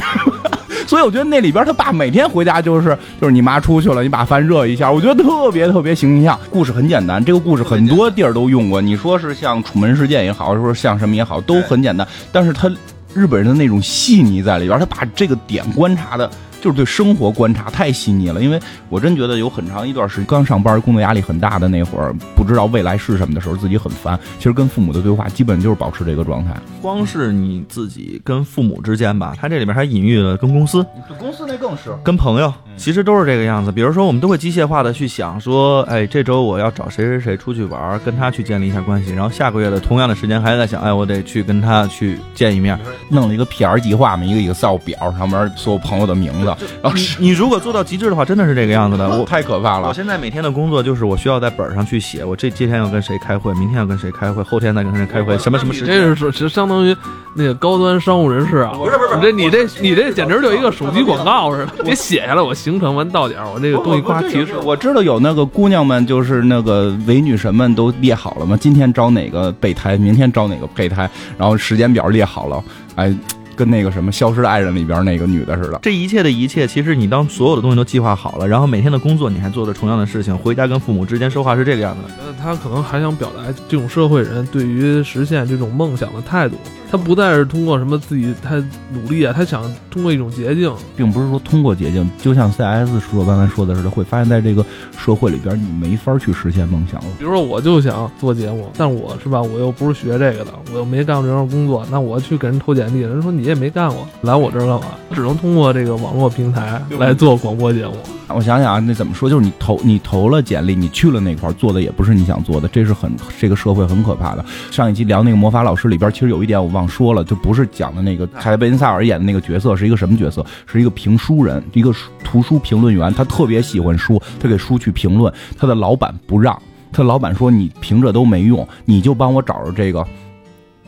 [0.91, 6.37] 所以我觉得那里边他爸每天回家就是就是你妈出去了，你把饭热一下，我觉得特别特别形象。
[6.51, 8.81] 故事很简单，这个故事很多地儿都用过。
[8.81, 12.05] 你说是像《楚门事件》也好，说像什么也好，都很简单。
[12.33, 12.69] 但是他
[13.15, 16.29] 日本人的那种细腻在里边，他把这个点观察的
[16.61, 18.41] 就是对生活观察太细腻了。
[18.43, 24.19] 因为我真觉得有很长一段时间，刚上班工作压力很大的那会儿，不知道未来是什么的时候，自己很烦。
[24.39, 26.55] 其实跟父母的对话基本就是保持这个状态。
[26.81, 30.85] 光是你自己跟父母之间吧，他这里面还隐喻了跟公司、
[31.19, 33.71] 公司那更是跟朋友，其实都是这个样子。
[33.73, 42.79] 比如说，我们都会机械化的去想说，哎，这周我要找谁谁谁出去玩，跟他去建立一下关系，然后下个月的同样的时间还在想，哎，我得去跟他去见一面。
[43.09, 46.50] 弄了一个 PR 计划嘛，一个 Excel 表上面所有朋友的名字，
[46.83, 49.09] 然后你你如果做到极致的话，真的是这个样子的。
[49.09, 49.89] 我太可怕了。
[49.89, 55.89] 我现在每天的工作就是我需要在本上去写，我这今天要跟谁开会，明天要跟谁开会，后天再跟谁开会，什么什么时间。
[55.95, 56.97] 这是是相当于
[57.35, 58.73] 那个高端商务人士啊！
[58.75, 64.55] 不是不是你这你这你这简直就一个手机广告似的，别写下来，我行程完到点儿，我这个东西夸提示。
[64.63, 68.57] 我知道有那个姑娘们，就是那个伪女神们都列好了吗？
[68.61, 72.65] 今天招哪个备胎，明天招哪个备胎，然后时间表列好了，
[72.97, 73.15] 哎。
[73.61, 82.35] 跟那个什么《消失的爱人》里边那个女的似的，这一切的一切，其实你当所有的东西都计划好了，然后每天的工作你还做着同样的事情，回家跟父母之间说话是这个样子的。
[82.41, 86.57] 他可能还想表达这种社会人对于实现这种梦想的态度。
[86.91, 88.57] 他不再是通过什么自己他
[88.93, 94.65] 努力啊，他想通过一种捷径，并不是说通过捷径，就像 CS 叔叔刚才说的似的，会发现在这个
[94.99, 97.07] 社会里边你没法去实现梦想了。
[97.19, 104.87] 比如说，我就想做节目，但我是吧，我又不是学这个的，我又没干过这份工作，那我去给人投简历，人说你也没干过，来我这儿干嘛？
[105.15, 107.93] 只能通过这个网络平台来做广播节目。
[108.33, 109.29] 我想想啊，那怎么说？
[109.29, 114.45] 就是你投你投了简历，你去了那块儿做的也不是你想做的，这是很这个社会很可怕的。
[114.71, 120.45] 上一期聊那个魔法老师里边，其实有一点我忘说了，就不是讲的那个凯贝恩萨尔演的那个角色是一个什么角色？
[120.67, 121.93] 是一个评书人，一个
[122.25, 123.13] 图书评论员。
[123.15, 125.33] 他特别喜欢书，他给书去评论。
[125.59, 126.61] 他的老板不让，
[126.93, 130.07] 他老板说你评这都没用，你就帮我找着这个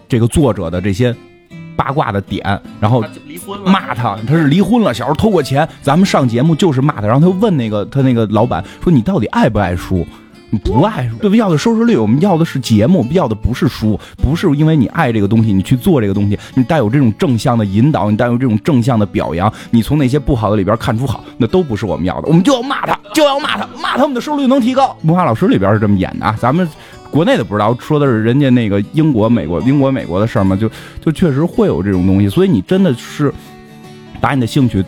[0.08, 1.14] 这个作者的这些。
[1.74, 3.02] 八卦的点，然后
[3.64, 5.66] 骂他，他是离婚了，小时候偷过钱。
[5.80, 10.06] 咱们上节目就是骂他，然后他问那个他那个老板说：“你到底爱不爱书？
[10.58, 11.36] 不爱书，对不？
[11.36, 22.28] 要的收视率，我们要的是节目，要的不是书，不是因为你爱这个东西，你去做这个东西，你带有这种正向的引导，你带有这种正向的表扬，你从那些不好的里边看出好，那都不是我们要的。
[22.28, 24.96] 我们就要骂他，就要骂他，骂他们的收视率能提高。
[25.02, 26.68] 魔法老师里边是这么演的啊，咱们。
[27.10, 30.66] 国内的不知道，说的是人家那个英国、美国、英国、美国的事儿嘛，就
[30.98, 33.30] 就确实会有这种东西，所以你真的是
[34.18, 34.82] 把你的兴趣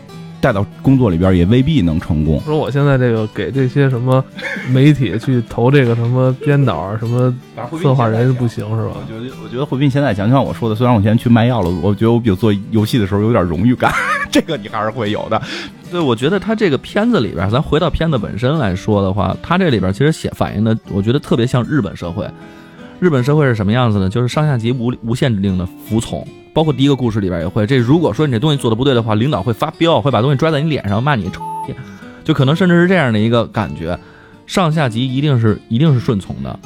[0.45, 2.39] 带到工作里边，也未必能成功。
[2.45, 4.23] 说我现在这个给这些什么
[4.71, 7.33] 媒体去投这个什么编导啊、什么
[7.81, 8.91] 策划人不行是吧？
[8.93, 10.27] 我觉得，我觉得会比现在强。
[10.27, 13.91] 就像我说的，虽然我现在去卖药了，我觉得我比做游戏的时候有点荣誉感，
[14.29, 15.41] 这个你还是会有的。
[15.89, 22.29] 对，我觉得他这个片子里边，咱回到片子本身来说的话，他这里边其实写反映的，我觉得特别像日本社会。
[22.99, 24.09] 日本社会是什么样子呢？
[24.09, 26.23] 就是上下级无无限制令的服从，
[26.55, 27.67] 包括第一个故事里边也会。
[27.67, 31.29] 这如果说你这东西做的不对的话，领导会发飙，会把东西拽在你脸上骂你，
[32.23, 33.99] 就可能甚至是这样的一个感觉。
[34.47, 36.57] 上下级一定是一定是顺从的，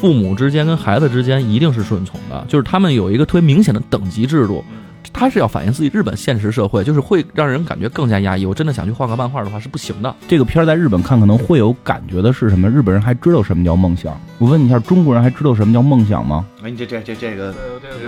[0.00, 4.64] 父母之间跟孩子之间一定是顺从的，就是他们有一个特别明显的等级制度。
[5.12, 8.44] 他是要反映自己日本现实社会，就是会让人感觉更加压抑。
[8.46, 10.14] 我真的想去画个漫画的话是不行的。
[10.28, 12.68] 这个片儿在日本看可能会有感觉的是什么？
[12.68, 14.18] 日本人还知道什么叫梦想？
[14.38, 16.44] 我问你一下，中国人还知道什么叫梦想吗？
[16.62, 17.54] 哎，你这这这这个，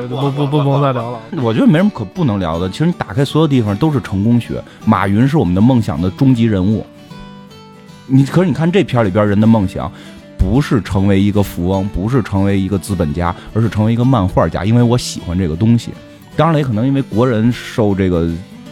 [0.09, 1.21] 不不不不再聊了。
[1.43, 2.69] 我觉得没什么可不能聊的。
[2.69, 4.63] 其实你打开所有地方都是成功学。
[4.85, 6.85] 马云是我们的梦想的终极人物。
[8.07, 9.91] 你可是你看这片里边人的梦想，
[10.39, 14.65] 不是成为一个富翁，不是成为一个资本家，而是成为一个漫画家。
[14.65, 15.93] 因为我喜欢这个东西。
[16.38, 18.31] 当然了，也可能因为国人受这个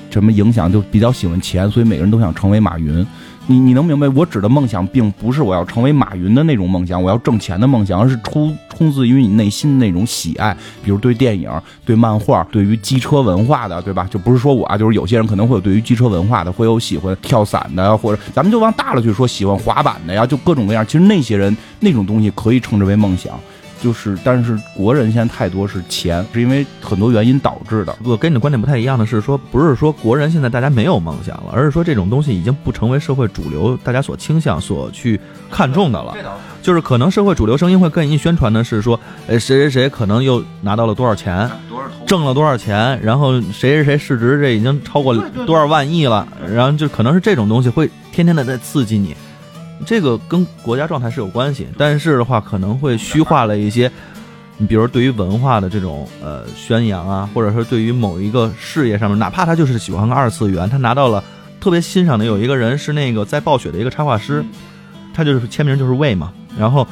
[0.09, 3.05] 什么影响，就比较喜欢钱，所以每个人都想成为马云。
[3.49, 11.51] 你你能明白，我指的梦想，并不是我要成为马云的那种梦想，我要挣钱的梦想，而是出出自于你内心的那种喜爱，比如对电影、
[11.85, 14.07] 对漫画、对于机车文化的，对吧？
[14.09, 20.87] 就不是说我啊，就是有些人可能会有对于机车文化的，会有喜欢跳伞的，或者咱们就往大了去说，喜欢滑板的呀，就各种各样。
[20.87, 23.37] 其实那些人那种东西可以称之为梦想。
[23.81, 27.95] 就是，但是国人现在太多是钱，是因为很多原因导致的。
[28.05, 36.15] 我跟你的观点不太一样的是，说不是说国人现在大家没有梦想了，而是说这种东西已经不成为社会主流，大家所倾向、所去看重的了。
[36.63, 41.49] 就是可能社会主流声音会更愿意宣传的是说，呃，谁谁谁可能又拿到了多少钱，
[42.07, 45.15] 挣了多少钱，然后谁谁谁市值这已经超过
[45.47, 49.15] 多少万亿了，然后就可能是这种东西会天天的在刺激你。
[49.85, 53.91] 这个跟国家状态是有关系，但是的话可能会虚化了一些，
[54.57, 61.23] 你比如对于文化的这种呃宣扬啊，或者说对于某一个事业上面，哪怕他就是喜欢个二次元，他拿到了
[61.61, 64.45] 特别欣赏的有一个人是那个在暴雪的一个插画师，
[65.13, 66.87] 他就是签名就是魏嘛，然后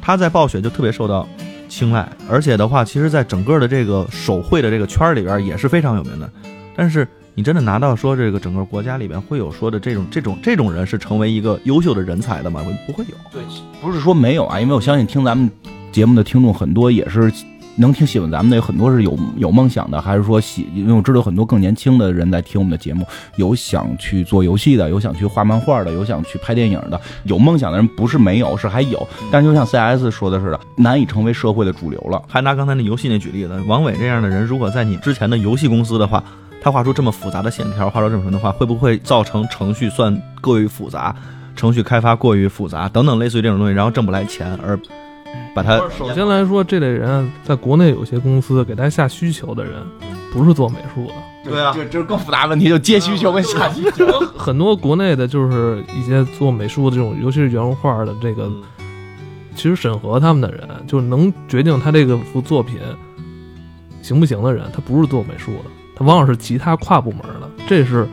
[0.00, 1.28] 他在暴雪就特别受到
[1.68, 6.30] 青睐，而且的话，其实在整个的这个手绘的这个圈里边也是非常有名的，
[6.76, 7.06] 但是。
[7.38, 12.60] 你真的拿到说这个整个国家里边会有说的这种这种这种人是成为一个优秀的人才的吗？
[12.64, 13.14] 会不会有？
[13.30, 13.40] 对，
[13.80, 15.48] 不是说没有啊，因为我相信听咱们
[15.92, 17.32] 节目的听众很多也是
[17.76, 32.20] 能听喜欢咱们的，有很多是有有梦想的，还是说喜，因为我知道很多更年轻的人在听我们的节目，有想去做游戏的，有想去画漫画的，有想去拍电影的，有梦想的人不是没有，是还有，但是就像 CS 说的似的，难以成为社会的主流了。
[32.26, 36.24] 还拿刚才那游戏那举例子，王伟这样的人，如果在你之前的游戏公司的话，
[36.60, 41.14] 他画出这么复杂的线条，画出这么什么的话，会不会造成程序算过于复杂，
[41.54, 44.78] 程序开发过于复杂等等类似于这种东西，然后挣不来钱，而
[45.54, 49.74] 把它首先来说，这类人在国内有些公司给他下需求的人，
[50.32, 51.14] 不是做美术的。
[51.44, 54.06] 对啊这这是更复杂问题，就接需求跟下需求。
[54.36, 58.50] 很多国内的就是一些做美术的这种，尤其是原画的这个，
[59.54, 62.78] 其实审核他们的人，就是能决定他这个幅作品
[64.02, 65.64] 行不行的人，他不是做美术的，
[65.98, 68.06] 他往往是其他跨部门的，这是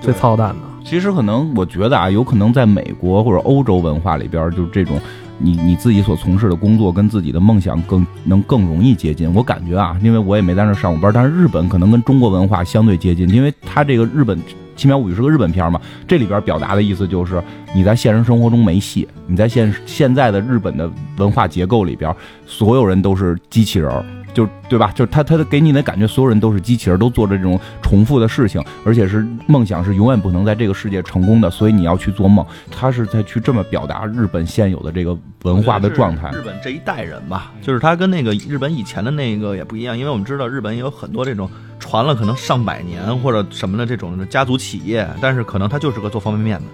[0.00, 0.60] 最操蛋的。
[0.84, 5.00] 其实可能我觉得啊，有可能在美国或者欧洲文化里边，就是这种
[5.38, 9.32] 你你自己所从事的工作跟自己的梦想更能更容易接近。
[9.34, 14.38] 我感觉啊，因为我也没在那儿上过班，但是日本可能跟中国文化相对接近，因为它这个日本。
[14.74, 15.78] 《七秒物语》是个日本片嘛？
[16.08, 17.40] 这里边表达的意思就是
[17.74, 22.12] 你在现实生活中没戏，你在现现在的日本的文化结构里边，
[22.46, 24.02] 所有人都是机器人儿，
[24.34, 24.90] 就对吧？
[24.94, 32.44] 就是他他给你的感觉，所有人都是机器人，都做着这种重复的事情，而且是梦想是永远不能在这个世界成功的，所以你要去做梦。
[32.70, 36.30] 他是在去这么表达日本现有的这个文化的状态。
[36.30, 46.64] 日本这一代人吧，就是他跟那个日本以前的那个也不一样，因为我们知道日本也有很多这种传了可能上百年或者什么的这种家族企业，但是可能他就是个做方便面的，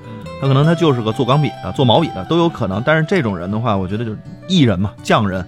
[0.40, 2.80] 他可能他就是个做钢笔的、做毛笔的都有可能。
[2.86, 5.44] 但是这种人的话，我觉得就是艺人嘛，匠人。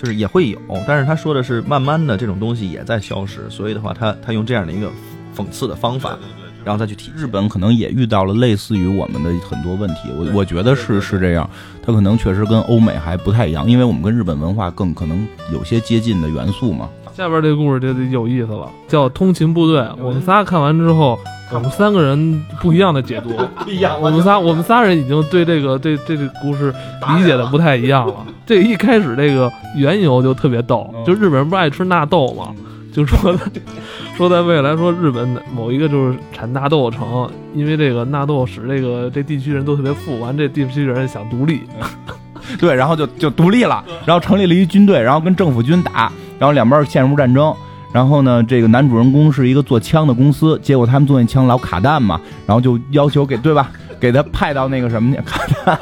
[0.00, 0.58] 就是也会有，
[0.88, 4.90] 但是他说的是慢慢的这种东西也在消失，所以的话，他他用这样的一个
[5.36, 6.16] 讽刺的方法，
[6.64, 7.12] 然后再去提。
[7.14, 11.48] 日本可能也遇到了类似于我们的很多问题，我我觉得是是这样，
[11.82, 16.88] 他可能确实跟欧美还不太一样，因为我们跟日本文化更可能有些接近的元素嘛。
[17.20, 19.78] 下边这个故事就有意思了，叫《通勤部队》。
[20.00, 21.18] 我们仨看完之后，
[21.52, 23.28] 我们三个人不一样的解读，
[23.62, 24.00] 不一样。
[24.00, 26.74] 我们仨我们仨人已经对这个对这个故事
[27.14, 28.26] 理解的不太一样了。
[28.46, 32.54] 这一开始这个缘由就特别逗，就日本人不是爱吃纳豆吗？
[32.90, 33.38] 就说
[34.16, 41.60] 说在未来说日本某一个就是产纳豆城，因为这个纳豆使这个这地区人都特别富，完这地区人想独立，
[42.58, 47.54] 对，然后就就独立了，然后成立了一军队，然后跟政府军打，然后两边陷入战争。
[47.92, 55.78] 然后呢，这个男主人公是一个做枪的公司，结果他们做那枪老卡弹嘛，然后就要求给对吧，给他派到那个什么去卡弹，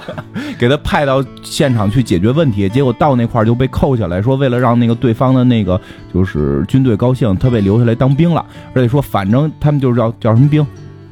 [0.58, 5.78] 给他派到现场去解决问题，结果到那块就被扣下来说，为了让那个对方的那个
[6.14, 8.42] 就是军队高兴，他被留下来当兵了，
[8.74, 10.66] 而且说反正他们就是叫叫什么兵。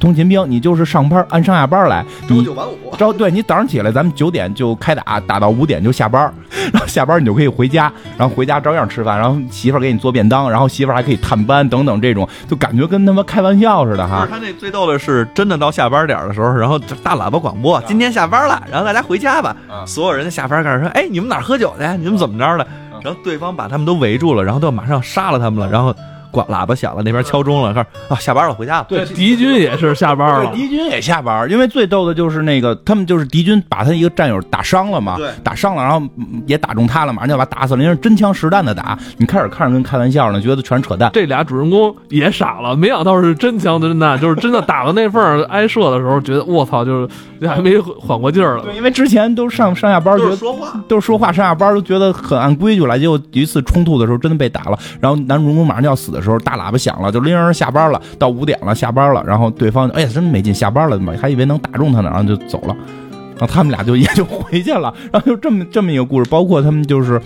[0.07, 2.95] 通勤兵，你就是上班按上下班来，朝九晚五。
[2.97, 6.33] 朝对你早上起来，咱们九点就开打，打到五点就下班，
[6.73, 14.21] 然后下班你就可以回家，然后回家照样吃饭，然后媳妇儿给你做便当，然后媳妇儿还可以探班等等，这种就感觉跟他妈开玩笑似的哈。
[14.21, 19.57] 不是他那最逗的是，真的到下班点的时候，然后大喇叭广播，今天下班了，然后大家回家吧。
[19.87, 21.85] 所有人下班开始说，哎，你们哪喝酒去？
[21.99, 22.65] 你们怎么着的？
[23.03, 25.93] 然后对方把他们都围住了，然后都要马上杀了他们了，然后。
[26.37, 28.87] 挂喇叭响了，那边敲钟了，看啊，下班了，回家了。
[28.89, 36.07] 对，敌军也是下班了，敌军也下班，因为最逗的就是那个，他们就是敌军把他一个战友打伤了嘛，对，打伤了，然后
[36.47, 38.99] 也打中他了，马上就要把他打死了，因为真枪实弹的打。
[39.17, 41.11] 你开始看着跟开玩笑呢，觉得全是扯淡。
[41.15, 47.09] 这俩主人公也傻了，没想到是真枪真弹，就是真的打到那份挨射的时候，觉得我操，就
[47.41, 48.65] 是还没缓过劲儿了。
[48.65, 57.11] 对，因为之前都上上下班，都是说话，都是说话，上下班都觉得很按规矩来，结果一次冲突的时候真的被打了，然后男主人公马上就要死的时候，大喇叭响了。
[57.11, 62.77] 就铃儿下班了，到五点了，下班了，然后对方哎呀真没劲，下班了嘛，还以为能打中他呢，然后就走了，
[63.39, 67.21] 然后他们俩就也就回去了，然 后就这么这么一个故事，包括他们就是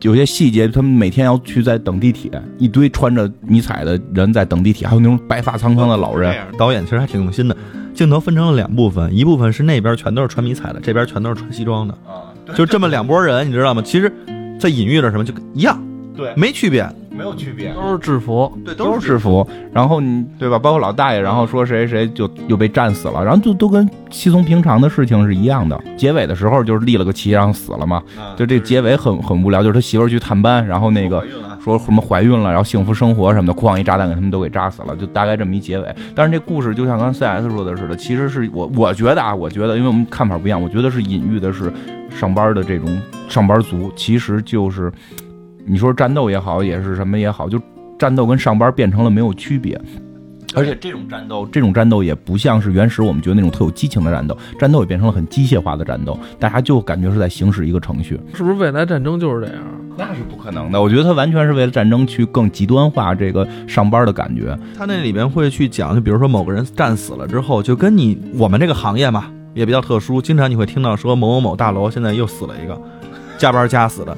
[0.00, 6.34] 有些细节，他们每天要去在等地铁，一堆穿着迷彩的人在等地铁，还有那种白发苍苍的老人。
[6.58, 7.56] 导演其实还挺用心的，
[7.94, 13.82] 镜头分成了两部分，一部分是那边全都是穿迷彩的，这边全都是穿西装的，啊，就这么两拨人，你知道吗？
[13.84, 14.10] 其实，
[14.58, 15.78] 在隐喻着什么，就一样，
[16.16, 16.88] 对，没区别。
[17.16, 19.46] 没有区别，都是制服，对，都是制服。
[19.72, 20.58] 然后你对吧？
[20.58, 25.80] 包括老大爷，然后说谁谁就又被战死了，然后就都跟稀松平常的事情是一样的。
[25.96, 28.02] 结尾的时候就是立了个旗，然后死了嘛。
[28.36, 31.24] 就这结尾很很无聊，就是他媳妇去探班，然后那个
[31.62, 35.96] 说什么怀孕了，然后幸福生活什么的，哐一炸弹给他们都给炸死了，就大概这么一结尾。
[36.14, 41.72] 但是这故事就像刚 CS 说的似的，其实是我我觉得啊，我觉得因为我们看法不一样，我觉得是隐喻的是
[42.10, 44.92] 上班的这种上班族，其实就是
[45.66, 47.60] 你说战斗也好，也是什么也好，就。
[47.98, 49.80] 战斗跟上班变成了没有区别，
[50.54, 58.20] 而且这种战斗，这种战斗也不像是原始我们觉得那种特有激情的战斗，战斗也变成了很机械化的战斗，大家就感觉是在行驶一个程序。
[58.34, 59.64] 是不是未来战争就是这样？
[59.96, 64.54] 那是不可能的，我觉得他完全是为了战争去更极端化这个上班的感觉。
[64.76, 72.78] 他那里面会去讲，就比如说某个人战死了之后，就跟你我们这个行业嘛也比较特殊，经常你会听到说某某某大楼现在又死了一个，
[73.38, 74.14] 加班加死的。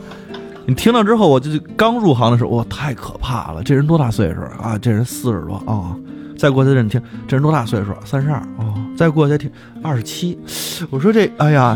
[0.69, 3.63] 你听到之后，我就刚入行的时候，哇，太可怕了！
[3.65, 4.77] 这人多大岁数啊？
[4.79, 5.97] 这人四十多啊。
[6.37, 7.95] 再过去再听，这人多大岁数？
[8.05, 8.75] 三十二啊。
[8.95, 9.51] 再过去再听，
[9.83, 10.39] 二十七。
[10.91, 11.75] 我说这，哎呀，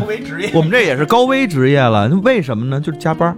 [0.53, 2.79] 我们这也是高危职业了，为什么呢？
[2.79, 3.35] 就是加班。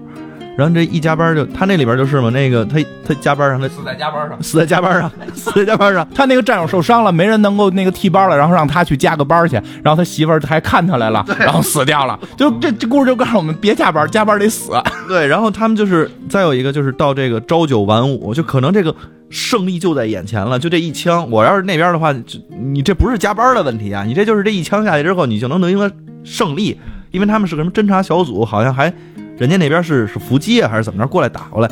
[0.57, 6.07] 然后这一加班就他那里边就是嘛，那个他他加班上他死在加班上，死在加班上， 死在加班上。
[6.15, 12.17] 他那个战友受伤了，没人能够那个替班了，然后让他去加个班去，然后他媳妇儿还看他来了，然后死掉了。
[12.37, 14.71] 就这这故事就告诉我们，别加班，加班得死。
[15.09, 18.95] 对，然后他们就是再有一个就是到这个朝九晚五，就可能这个
[19.29, 21.29] 胜利就在眼前了，就这一枪。
[21.29, 25.91] 我要是那边的话，就你这不是加班的问题啊，你这就是这一枪下去之后，你就能能赢得
[26.23, 26.79] 胜利，
[27.11, 28.93] 因为他们是个什么侦察小组，好像还。
[29.37, 31.69] 人家那边是是伏击啊，还是怎么着过来打过来？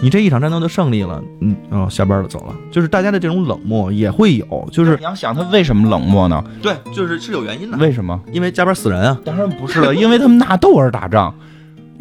[0.00, 2.56] 你这一场战斗就胜利了，嗯，然后下班了走了。
[2.72, 6.42] 就是大家的这种冷漠也会有，就是你要想他为什么冷漠呢？
[6.60, 7.78] 对，就是是有原因的。
[7.78, 8.20] 为什么？
[8.32, 9.16] 因为加班死人啊？
[9.24, 11.32] 当然不是了，因为他们纳豆而打仗。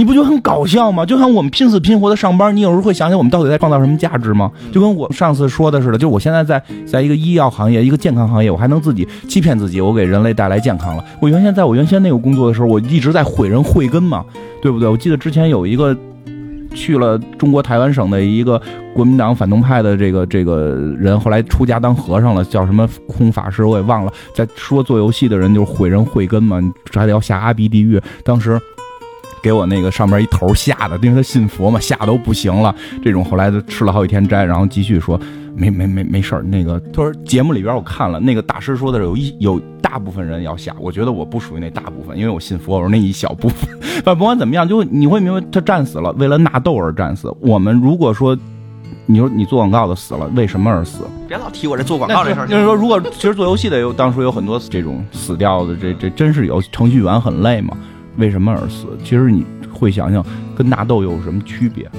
[0.02, 1.06] 你不觉得很搞笑吗？
[1.06, 4.52] 就像我们拼死拼活的上班，你有时候会想想我们到底在创造什么价值吗？
[4.72, 11.06] 就跟我上次说的似的，就我现在在在一个医药行业，一个健康行业，我还能自己欺骗自己，我给人类带来健康了。
[11.20, 14.26] 我原先在我原先那个工作的时候，我一直在毁人慧根嘛，
[14.60, 14.90] 对不对？
[14.90, 15.96] 我记得之前有一个
[16.74, 18.60] 去了中国台湾省的一个
[18.96, 24.12] 国民党反动派的这个这个人，后来出家当和尚了，叫什么空法师，我也忘了。
[24.34, 26.60] 在说做游戏的人就是毁人慧根嘛，
[26.92, 28.02] 还得要下阿鼻地狱。
[28.26, 28.60] 当时。
[29.42, 32.74] 给我那个上面一头吓的，因为他信佛嘛，吓都不行了。
[33.04, 35.20] 这种后来就吃了好几天斋，然后继续说
[35.56, 36.44] 没没没没事儿。
[36.44, 43.70] 那个他说节目里边我看了，那个大师说的有一有大部分人要下，我觉得我不属于那大部分，因为我信佛，我说那一小部分。
[44.04, 47.34] 但不管怎么样，就你会明白他战死了，为了纳豆而战死。
[47.40, 48.38] 我们如果说
[49.06, 51.04] 你说你做广告的死了，为什么而死？
[51.28, 52.48] 别老提我这做广告这事儿。
[52.48, 57.76] 就是说，如果其实做游戏的有当初有很多这种死掉的，这这真是有程序员很累嘛。
[58.18, 58.88] 为什么而死？
[59.04, 61.90] 其实你会想想，跟纳豆有什么区别？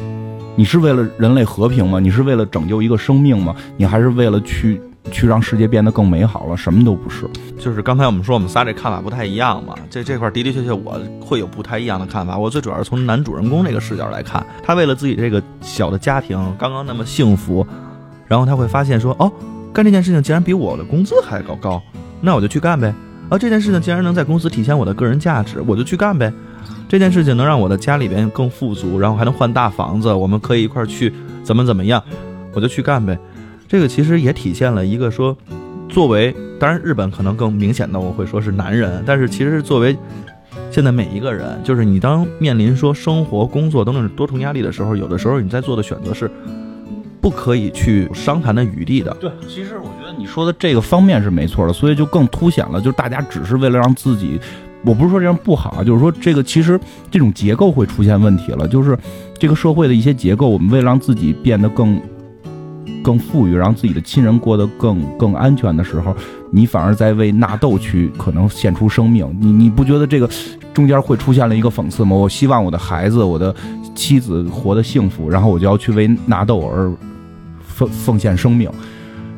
[0.54, 1.98] 你是为了人类和平吗？
[1.98, 3.54] 你是为了拯救一个生命吗？
[3.76, 6.56] 你还是为了去去让世界变得更美好了？
[6.56, 7.26] 什么都不是。
[7.58, 9.74] 就是刚才我们说，我们仨这看法不太一样嘛。
[9.88, 12.36] 这这块的的确确，我会有不太一样的看法。
[12.36, 17.66] 我最主要是从男主人公这个视角来看，他为了自己这个小的家庭刚刚那么幸福，
[18.26, 19.32] 然后他会发现说，哦，
[19.72, 21.82] 干这件事情竟然比我的工资还高高，
[22.20, 22.92] 那我就去干呗。
[23.32, 26.30] 而这件事情竟然能在公司体现我的个人价值，我就去干呗。
[26.86, 31.10] 这件事情能让我的家里边更富足，然后还能换大房子，我们可以一块去
[31.42, 32.04] 怎么怎么样，
[32.52, 33.18] 我就去干呗。
[33.66, 35.34] 这个其实也体现了一个说，
[35.88, 39.96] 作为当然日本可能更明显的我会说是男人，但是其实是作为
[40.70, 46.30] 现在每一个人，就是你当面临说生活、工作等等多重压力的时候，有的时候你在做的选择是。
[47.22, 49.16] 不可以去商谈的余地的。
[49.20, 54.40] 对，其实我觉得你说的这个方面是没错的，所以就更凸显了，就是大家只是为了让自己，
[54.84, 56.78] 我不是说这样不好啊，就是说这个其实
[57.12, 58.98] 这种结构会出现问题了，就是
[59.38, 62.00] 这个社会的一些结构，我们为了让自己变得更
[63.04, 66.12] 更富裕，让自己的亲人过得更更安全的时候，
[66.50, 69.24] 你反而在为纳豆去可能献出生命。
[69.40, 70.28] 你你不觉得这个
[70.74, 72.16] 中间会出现了一个讽刺吗？
[72.16, 73.54] 我希望我的孩子，我的
[73.94, 76.92] 妻子活得幸福，然后我就要去为纳豆而。
[77.86, 78.70] 奉奉献生命，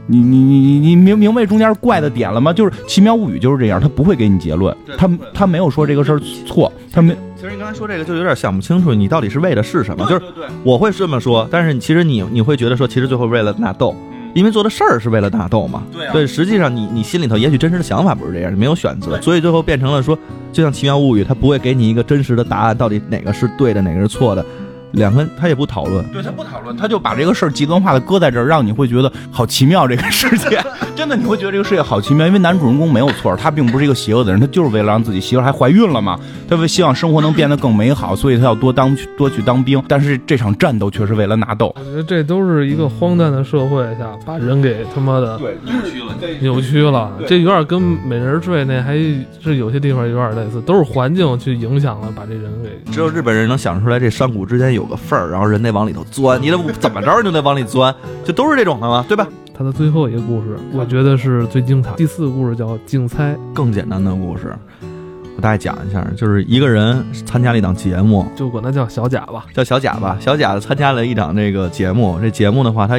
[0.06, 2.52] 你你你你你明明白中间怪的点了吗？
[2.52, 7.16] 就是《奇妙物语》就是这样，他不会给你结论，他他没有说这个事儿错，他没。
[7.36, 10.06] 其实你刚才说这个就有点想不清楚，你到底是为的是什么？
[10.06, 10.24] 就是，
[10.62, 13.94] 我会这么说，但是其实你你会觉得说，其实最后为了纳豆，
[14.34, 15.82] 因为做的事儿是为了纳豆嘛。
[15.92, 20.18] 对，对，实际上你你心里头也许真实的想法不是这样，你没有选择，所以最后变成了说，
[20.52, 24.44] 就像《奇妙物语》，他不会给你一个真实的答案，到底哪个是对的，哪个是错的。
[24.94, 29.86] 两个他也不讨论，对他不讨论，他就把这个事儿极端化的搁在这儿，让你会觉得好奇妙。
[29.86, 30.62] 这个世界
[30.96, 36.18] 真的你会觉得这个世界好奇妙，因为男主人公没有错，他并不是一个邪恶的人，他就是为了让自己媳妇还怀孕了嘛，
[36.48, 39.82] 他为希望生活能变得更美好，所以他要多当多去当兵。
[39.88, 41.74] 但是这场战斗却是为了纳豆。
[41.76, 47.12] 我觉得这都是一个荒诞的社会下把人给他妈的对扭曲了，扭曲了。
[47.26, 48.94] 这有点跟美人坠那还
[49.42, 52.92] 是有些地方有点类似，都是环境去影响了，把这人给。
[52.92, 54.83] 只有日本人能想出来这山谷之间有。
[54.84, 59.26] 有个缝儿，然后人得往里头钻，你得 怎么着就得往里钻，就都是这种的嘛，对吧？
[59.56, 61.92] 他的最后一个故事，我觉得是最精彩。
[61.92, 64.54] 第四个故事叫竞猜，更简单的故事，
[65.36, 70.18] 我大概讲一下，就是一个人参加了一档节目，就管他叫小贾吧，叫小贾吧。
[70.20, 72.98] 小贾参加了一档这个节目，这节目的话，他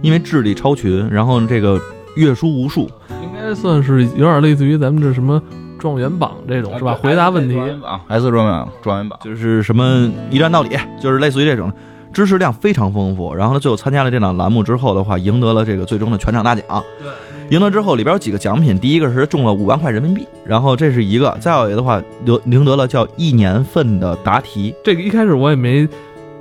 [0.00, 1.80] 因为智力超群，然后这个
[2.16, 2.88] 阅书无数，
[3.20, 5.42] 应该算是有点类似于咱们这什么
[5.82, 6.96] 状元榜这种是吧？
[7.02, 11.72] 回答问题，啊，S 状元状元榜，就是什么一站到底，就是类似于这种。
[12.12, 16.62] 知识量非常丰富，然后呢，最后参加了这档栏目之后的话，赢得了这个最终的全场大奖。
[17.00, 17.10] 对，
[17.48, 24.74] 赢得之后里边有几个奖品，第一个是中了五万块人民币，然后这是一个，再有一个的话，赢赢得了叫一年份的答题。
[24.84, 25.88] 这个一开始我也没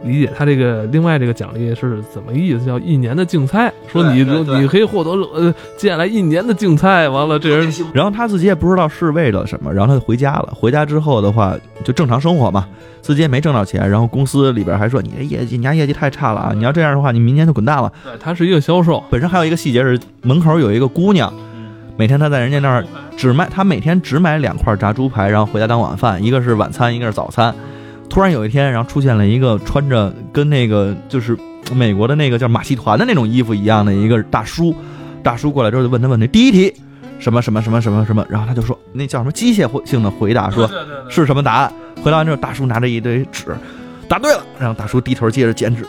[0.04, 10.54] 理解他这个另外这个奖励是怎么意思，叫一年的竞猜，说你你可以获得呃接下来一年的竞猜，完了这人然后他自己也不知道是为了什么，然后他就回家了。
[10.56, 12.68] 回家之后的话，就正常生活嘛，
[13.02, 17.91] 自己也没挣到钱，然后公司里边还说你这业绩，你家业绩太差了啊，你要这样的话，你明年就滚蛋了。
[18.04, 21.32] 对他是一个销售，本身还有一个细节是，门口有一个姑娘，
[21.95, 22.84] 每天他在人家那儿
[23.16, 27.54] 只卖，他每天只买两块炸猪排，然后回家当晚饭，一个是晚餐，一个是早餐。
[28.12, 31.36] 突然有一天，然后出现了一个穿着跟那个就是
[31.74, 34.76] 美国的那个叫马戏团的那种衣服一样的一个大叔，
[35.24, 36.74] 大叔过来之后就问他问题，第一题
[37.20, 40.70] 什么什么什么什么什么，然后他就说那叫什么机械性的回答说
[41.07, 41.72] 是什么答案，
[42.03, 43.55] 回答完之后大叔拿着一堆纸，
[44.09, 45.86] 答对了，然后大叔低头接着剪纸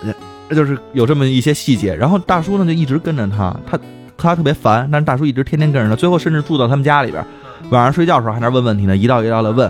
[0.48, 3.76] 去，就是有这么一些细节，然后大叔呢就一直跟着他，他
[4.16, 7.26] 他特别烦，但是大叔一直天天跟着他，最后甚至住到他们家里边，
[7.70, 9.68] 晚上睡觉的时候还在那问问题呢，一道一道的问。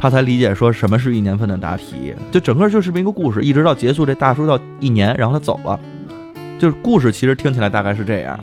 [0.00, 5.78] 他才理解说什么是一年份的答题，就整个就是这么一个故事，一直到结束，这大叔到一年，然后他走了，
[6.58, 8.40] 就是故事其实听起来大概是这样。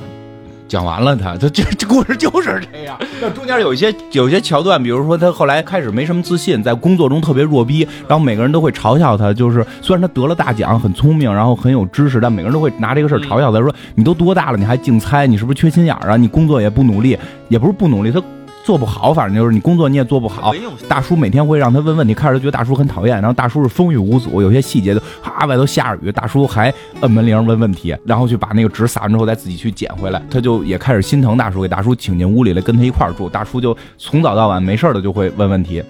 [0.67, 2.95] 讲完了他，他这这故事就是这样。
[3.19, 9.33] 那中间有一些有一些桥段，比如说他后来开始没什么自信，在工作中特别弱逼，然后每个人都会嘲笑他。
[9.33, 16.17] 就是虽然他得了大奖，很聪明，然后很有知识，但每个人都会拿这个事儿嘲笑他，说你都多大了，你还竞猜，你是不是缺心眼儿啊？
[16.17, 18.21] 你工作也不努力，也不是不努力，他
[18.67, 20.53] 做不好，反正就是你工作你也做不好。
[20.89, 35.81] 大叔每天会让他问问题，开始就觉得大叔很讨厌，然后大叔是风雨无阻，有些细节就哈外头下着雨，大叔还摁门铃问问题，然后去把那个纸撒完之后再自己去捡回来，他就也开始心疼大叔，给大叔请进屋里来跟他一块儿住，大叔就从早到晚没事儿的就会问问题。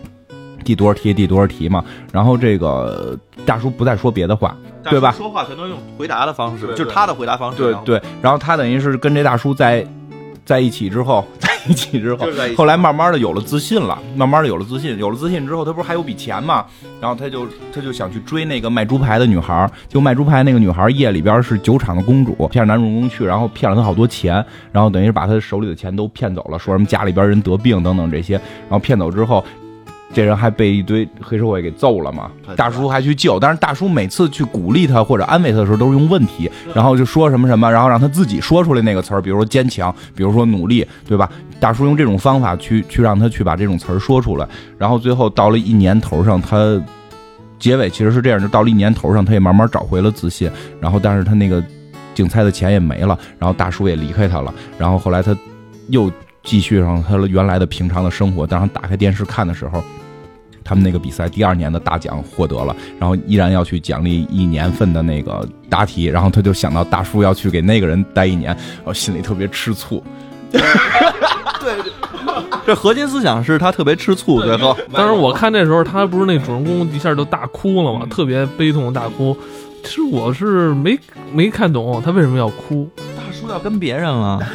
[0.63, 5.11] 第多少题，第多少题嘛，然后这个大叔不再说别的话，对吧？
[5.17, 7.57] 说话全都用回答的方式，对就是他的回答方式。
[7.57, 9.83] 对对，然后他等于是跟这大叔在
[10.47, 12.25] 在一起之后， 在一起之后
[12.55, 16.65] 后来慢慢的有了自信了，慢慢的有了自信，有了自信之后，他不是还有笔钱吗？
[17.01, 24.33] 然后他就他就想去追那个卖猪排的女孩儿，就卖猪排那个女孩儿夜里边是酒厂的公主，骗男主人公去，然后骗了他好多钱，
[24.71, 29.43] 然后等于是把他手里的钱都骗走了，说什么家里边人得病等等这些，然后骗走之后。
[30.13, 32.31] 这人还被一堆黑社会给揍了嘛？
[32.55, 41.29] 大叔还去救，但是大叔每次去鼓励他或者安慰他的时候，都是用问题，然后就说什么什么，然后让他自己说出来那个词儿，比如说坚强，比如说努力，对吧？
[41.59, 44.47] 大叔用这种方法去去让他去把这种词儿说出来，
[44.77, 46.81] 然后最后到了一年头上，他
[47.59, 50.49] 结尾其实是这样，就到了一年头上，他也慢慢找回了自信，
[50.79, 51.63] 然后但是他那个
[52.13, 55.35] 竞猜的钱也没了，然后大叔也离开他了，然后后来他
[55.89, 56.11] 又
[56.47, 59.83] 继续上他原来的平常的生活，当他打开电视看的时候。
[60.69, 70.03] 他们那个比赛第二年的大奖获得了，然后依然要去奖励一年份的那个答题，然后他就想到大叔要去给那个人待一年，然后心里特别吃醋。
[70.51, 70.61] 对
[72.65, 74.77] 这核心思想是他特别吃醋，最后。
[74.91, 79.37] 当时我看那时候他不是那主人公一下就大哭了嘛，特别悲痛的大哭。
[79.85, 80.99] 其实我是没
[81.31, 83.16] 没看懂他为什么要哭，大
[83.47, 84.47] 叔要跟别人了，大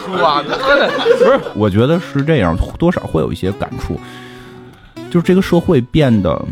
[0.00, 4.00] 叔啊， 不是，我觉得是这样，多少会有一些感触，
[5.10, 6.42] 就是这个社会变得，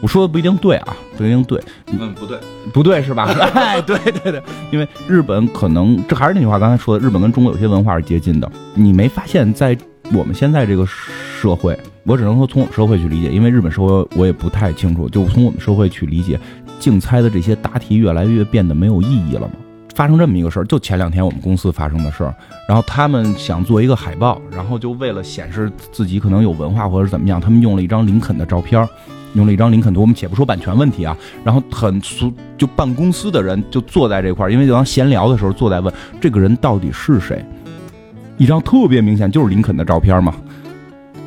[0.00, 2.38] 我说的不一定对啊，不一定对，嗯，不对，
[2.72, 3.24] 不对是吧？
[3.54, 8.50] 哎，对对对，因为日本可能这还是那句话，刚才说的，日本跟中国有些文化是接近的。
[8.74, 9.76] 你没发现，在
[10.12, 16.38] 我们现在这个社会，我只能说从我们社会去理解，因为日本社会我也不太清楚，就从我们社会去理解，
[16.78, 19.52] 竞猜的这些答题越来越变得没有意义了吗？
[19.94, 22.34] 发生这么一个事儿，就前两天我们公司发生的事儿，
[22.68, 28.86] 然后他们想做一个海报，然后就为了显示自己可能有文化或者怎么样，他们用了一张林肯的照片，
[29.34, 37.44] 用了一张林肯图，我们且不说版权问题啊，然后很俗，就办公司的人就坐在这块儿，因为就当闲聊的时候坐在问这个人到底是谁，
[38.36, 40.34] 一张特别明显就是林肯的照片嘛。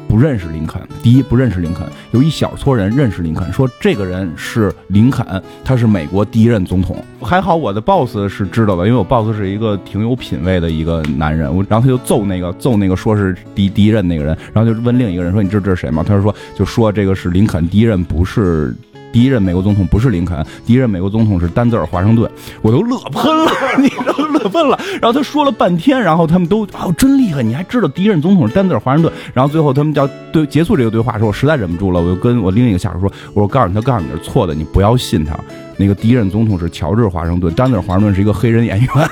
[0.08, 5.26] 不认识林肯，第一不认识林肯，有一小撮人认识林肯，说这个人是林肯，
[5.64, 7.04] 他是美国第一任总统。
[7.22, 16.04] 还好我的 boss 是知道的，因为我 boss 是一个挺有品位的一个男人，我然后他就揍那个揍那个说是第第一任那个人，然后就问另一个人说你知道这是谁吗？
[16.08, 18.76] 他就说就说这个是林肯，第一任不是。
[19.12, 22.30] 第一任美国总统不是林肯，第一任美国总统是丹泽尔华盛顿，
[22.62, 24.80] 我都乐喷了， 你知道乐喷了。
[25.02, 29.12] 然后他说了半天，然后他们都哦真厉害，你还知道第一任总统是丹泽尔华盛顿。
[29.34, 35.38] 然后最后他们叫对结束这个对话的时候，我实在忍不住了，我就跟我另一个下属说，我说告诉你，他告诉你是错的，你不要信他。
[35.78, 38.90] 那个第一任总统是乔治华盛顿，丹泽尔华盛顿是一个黑人演员。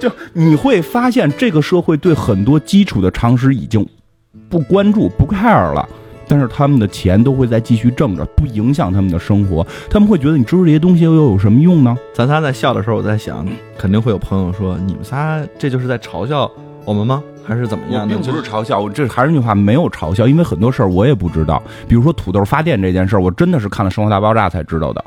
[0.00, 3.86] 就你会发现这个社会对很多基础的常识已经
[4.48, 5.88] 不关注、不 care 了。
[6.28, 9.66] 但是他们的钱都会在继续挣着，不影响他们的生活。
[9.88, 11.96] 他们会觉得你知道这些东西又有什么用呢？
[12.12, 13.46] 咱仨在笑的时候，我在想，
[13.78, 16.50] 肯定会有朋友说，你们仨这就是在嘲笑
[16.84, 17.22] 我们吗？
[17.44, 18.12] 还是怎么样的？
[18.12, 21.62] 并不是嘲笑，我这还是那句话，没有嘲笑，因为很多事儿我也不知道。
[21.86, 25.04] 比如说土豆发电这件事儿，我真的是看了《生活大爆炸》才知道的。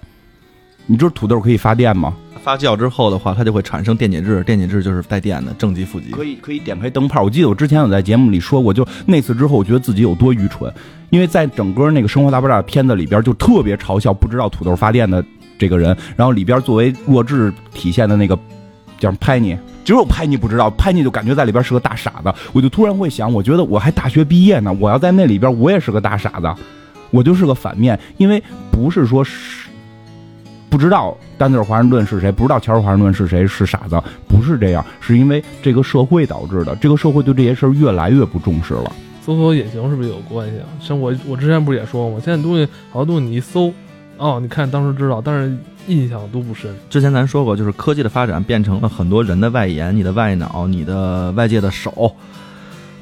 [0.86, 2.14] 你知道土豆可以发电吗？
[2.50, 6.10] 发酵之后的话，它就会产生电解质，电解质就是带电的，正极负极。
[6.10, 7.22] 可以可以点开灯泡。
[7.22, 10.74] 我记得我之前有在节目里说过，就那次之后，我觉得自己有多愚蠢，
[11.12, 15.24] 因为在整个那个《生活大爆炸》片子里边，就特别嘲笑不知道土豆发电的
[15.60, 15.96] 这个人。
[16.16, 18.36] 然后里边作为弱智体现的那个
[18.98, 22.34] 叫拍你，只有拍你不知道，拍你就感觉在里边是个大傻子。
[22.52, 26.52] 我就突然会想，我觉得我还大学毕业呢，我要在那里边，我也是个大傻子，
[27.12, 28.42] 我就是个反面，因为
[28.72, 29.69] 不是说是。
[30.70, 36.76] 不知道丹尼尔华盛顿是谁，不知道乔治华盛顿是谁，是傻子，不是这样，是因为这个社会导致的。
[36.76, 38.92] 这个社会对这些事儿越来越不重视了。
[39.26, 40.66] 搜索引擎是不是有关系啊？
[40.80, 42.22] 像我，我之前不是也说吗？
[42.24, 43.74] 现在东西好多东西你一搜，
[44.18, 45.56] 哦，你看当时知道，但是
[45.88, 46.74] 印象都不深。
[46.90, 52.16] 之前咱说过，就是科技的发展变成了很多人的外延，你的外脑，你的外界的手。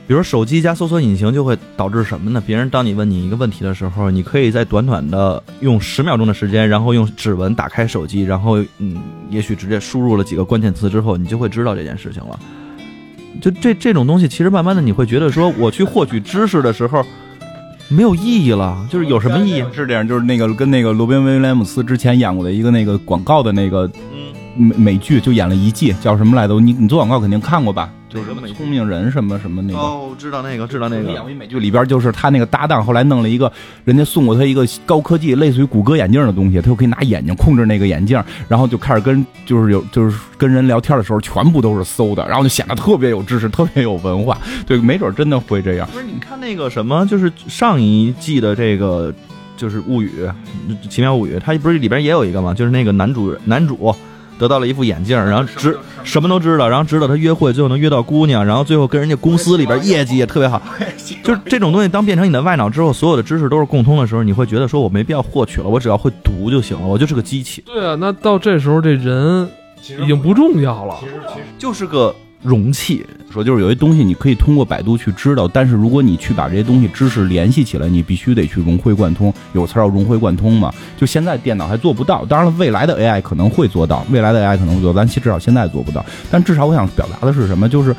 [0.07, 2.41] 比如手机加搜索引擎就会导致什么呢？
[2.47, 8.95] 别人当你问你一个问题的时候，你可以在短短的用十秒钟的时间，然后用指纹打开手机，然后嗯，
[9.29, 12.39] 也许直接输入了几个关键词之后，你就会知道这件事情了。
[13.41, 17.05] 就这这种东西，其实慢慢的你会觉得说，我去获取知识的时候
[17.89, 19.63] 没有意义了，就是有什么意义？
[19.73, 23.91] 是这样，就是那个跟那个罗宾威廉姆斯之前演过的一个那个广告的那个
[24.55, 26.57] 美美剧，就演了一季，叫什么来着？
[26.61, 27.91] 你你做广告肯定看过吧？
[28.09, 31.11] 就是聪明人什么什么那个哦，知道那个，知道那个。
[31.11, 33.51] 演过一美剧里边，就是他那个搭档，后来弄了一个，
[33.83, 44.37] 人家送过他一个高科技，类似于谷歌眼镜的东西，他就可以拿眼睛控制那个眼镜，然后就开始跟就是有就是跟人聊天的时候，全部都是搜的，然后就显得特别有知识，特别有文化。
[44.65, 45.87] 对，没准真的会这样。
[45.91, 49.13] 不是，你看那个什么，就是上一季的这个
[49.57, 50.11] 就是物语，
[50.89, 52.53] 奇妙物语，它不是里边也有一个吗？
[52.53, 53.93] 就是那个男主男主。
[54.39, 60.61] 得到了一副眼镜，然后知什么都知道，然后知道他约会，最后能约到姑娘，然后最后跟人家公司里边业绩也特别好。
[61.23, 67.63] 就是这种东西，当变成你的外脑之后，所有的知识都是共通的时候，你会觉得说我没必要获取了，我只要会读就行了，我就是个机器。
[67.65, 69.49] 对啊，那到这时候这人
[69.81, 72.15] 已经不重要了，其实其实就是个。
[72.41, 79.33] 容器说，就是有些东西你可以通过百度去知道，但是如果你去把这些东西知识联系起来，你必须得去融会贯通。
[79.53, 80.73] 有词要融会贯通嘛？
[80.95, 86.05] 就现在电脑还做不到，当然了，未来的 AI 可能会做到，未来的 AI 可能会做，咱至少现在做不到。
[86.29, 87.67] 但至少我想表达的是什么？
[87.67, 87.95] 就是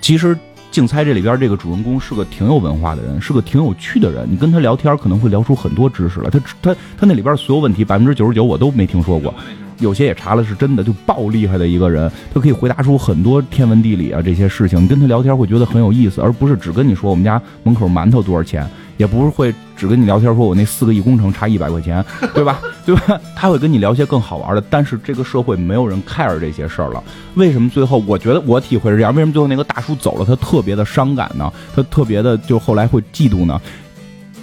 [0.00, 0.36] 其实
[0.70, 4.26] 竞猜这里边这个主人公是个挺有文化的人，是个挺有趣的人。
[4.30, 6.30] 你跟他聊天可能会聊出很多知识来。
[6.30, 9.34] 他他他那里边所有问题百分之九十九我都没听说过。
[9.80, 14.82] 有些也查了，是真的，就爆厉害的一个人，他可以回答出很多天文地理啊这些事情。
[14.82, 22.04] 你跟他聊天会觉得很有意思，而不是只跟你说我们家门口馒头多少钱，也不是会只跟你聊天说我那四个亿工程差一百块钱，
[22.34, 22.60] 对吧？
[22.86, 23.20] 对吧？
[23.36, 24.64] 他会跟你聊些更好玩的。
[24.70, 27.02] 但是这个社会没有人 care 这些事儿了。
[27.34, 29.14] 为什么最后我觉得我体会是这样？
[29.14, 31.50] 为什么最后那个大叔走了，他特别的伤感呢？
[31.74, 33.60] 他特别的就后来会嫉妒呢？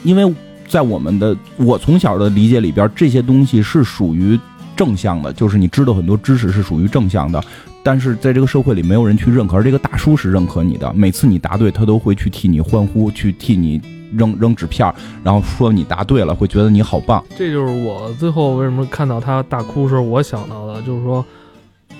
[0.04, 0.34] 因为
[0.68, 4.40] 在我们的我从小的理解里边，这些东西是属于。
[4.78, 7.44] 正向的，就是你知道很多知识是属于正向的，
[7.84, 9.58] 但是在这个社会里，没有人去认可。
[9.58, 13.82] 而这个大叔是认可你的，每次你答对，他都会去替你欢呼，去替你
[14.14, 17.24] 扔扔纸片，然后说你答对了，会觉得你好棒。
[17.36, 21.26] 这就是我最后为什么看到他大哭时候，我想到的，就是说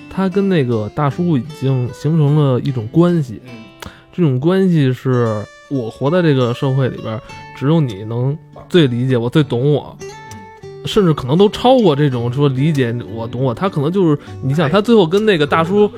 [0.08, 3.42] 他跟那个大叔已经形成了一种关系，
[4.12, 7.20] 这种关系是我活在这个社会里边，
[7.56, 8.36] 只有你能
[8.68, 9.96] 最理解我，最懂我。
[10.88, 15.90] 甚至可能都超过这种说理解我懂我，他可能就是你想他最后跟那个大叔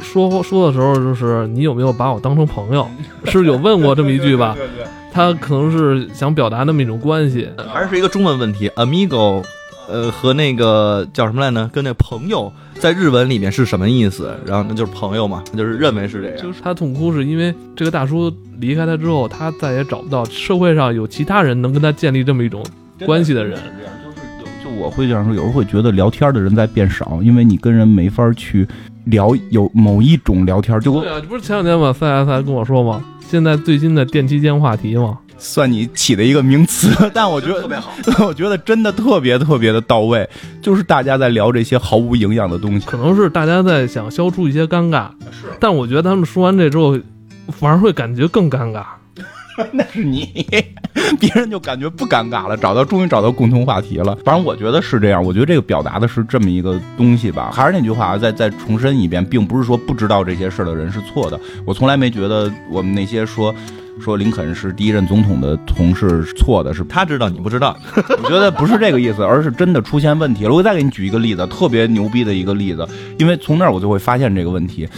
[0.00, 2.86] 说说的时候，就是你有没有把我当成朋友？
[3.24, 4.56] 是有问过这么一句吧？
[5.12, 9.44] 他可能是想表达那么一种关系，还是一个中文问题？amigo，
[9.86, 11.68] 呃，和那个叫什么来呢？
[11.70, 14.34] 跟那朋友在日文里面是什么意思？
[14.46, 16.38] 然后那就是朋友嘛，他就是认为是这样。
[16.38, 22.64] 就是他痛哭是因为这个大叔离开他之后，他再也找不到社会上有其他人能跟他建立这么一种
[23.04, 23.58] 关系的人。
[24.78, 28.66] 我会这样说，有时候会觉得聊天的人在变少，因为你跟人没法去
[29.04, 30.78] 聊有某一种聊天。
[30.80, 33.02] 就对啊，不是前两天嘛？CS 还跟我说嘛？
[33.28, 35.18] 现在最新的电梯间话题嘛？
[35.38, 37.92] 算你起的一个名词， 但我觉得特别好，
[38.26, 40.28] 我觉得真的特别特别的到位。
[40.60, 45.08] 就是大家在聊这些毫无营养的东西，可能是大家在想消除一些尴尬。
[45.32, 46.96] 是，但我觉得他们说完这之后，
[47.48, 48.84] 反而会感觉更尴尬。
[49.72, 50.46] 那是你。
[51.18, 54.16] 别人就感觉不尴尬了，找到终于找到共同话题了。
[54.24, 57.50] 反正我觉得是这样，我觉得这个表达的是这么一个东西吧。
[57.52, 61.38] 还是那句话，再再重申一遍，并不是说不知道这些事儿的人是错的。
[61.64, 63.54] 我从来没觉得我们那些说
[64.00, 67.76] 说林肯是第一任总统的同事是错的，是他知道你不知道，
[68.22, 70.52] 我觉得不是这个意思，而是真的出现问题了。
[70.52, 72.86] 我再给你举一个例子，特别牛逼的一个例子，
[73.18, 74.88] 因为从那儿我就会发现这个问题。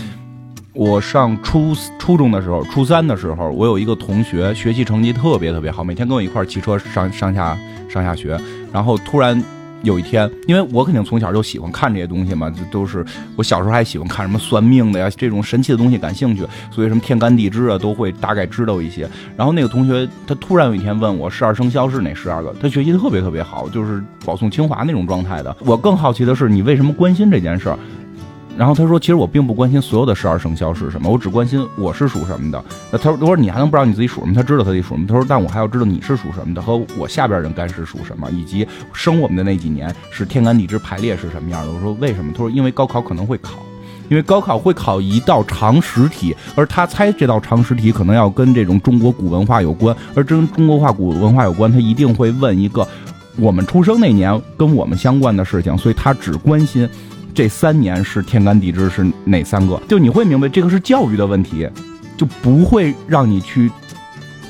[0.75, 7.57] 我上初初中的时候，初三的时候，我有一个同学学习成绩特别特别好，每天跟我一块骑车上上下
[7.89, 8.37] 上下学。
[8.73, 9.41] 然后突然
[9.85, 13.07] 有一天，因为我肯定从小就喜欢看这些东西嘛，就都是
[13.37, 19.09] 我小时候还喜欢看什么算命的呀，这种神奇的东西感兴趣，所以什么天干地支啊都会大概知道一些。
[19.37, 25.57] 然后那个同学他突然有一天问我十二生肖是哪十二个，他学习特别特别好，就是保送清华那种状态的。
[25.61, 27.79] 我更好奇的是，你为什么关心这件事儿？
[28.57, 35.07] 然后他说：“其实我并不关心所有的十二生肖是什么，我只关心我是属什么的。”那他说：“我说你还能不知道你自己属什么？”他知道他自己属什么。
[35.09, 43.55] 他说：“但我还要知道你是属什么的，和我下边人干是属什么，以及生我们的那几年是天干地支排列是什么样的。”我说：“为什么？”他说：“因为高考可能会考，
[44.09, 52.87] 因为高考会考一道常识题，而他猜这道常识题可能要跟这种中国古文化有关，而跟中国化古文化有关，他一定会问一个
[53.37, 56.89] 我们出生那年跟我们相关的事情，所以他只关心。”
[57.35, 59.77] 这三年是天干地支是哪三个？
[59.89, 61.69] 就你会明白这个是教育的问题，
[62.17, 63.69] 就不会让你去，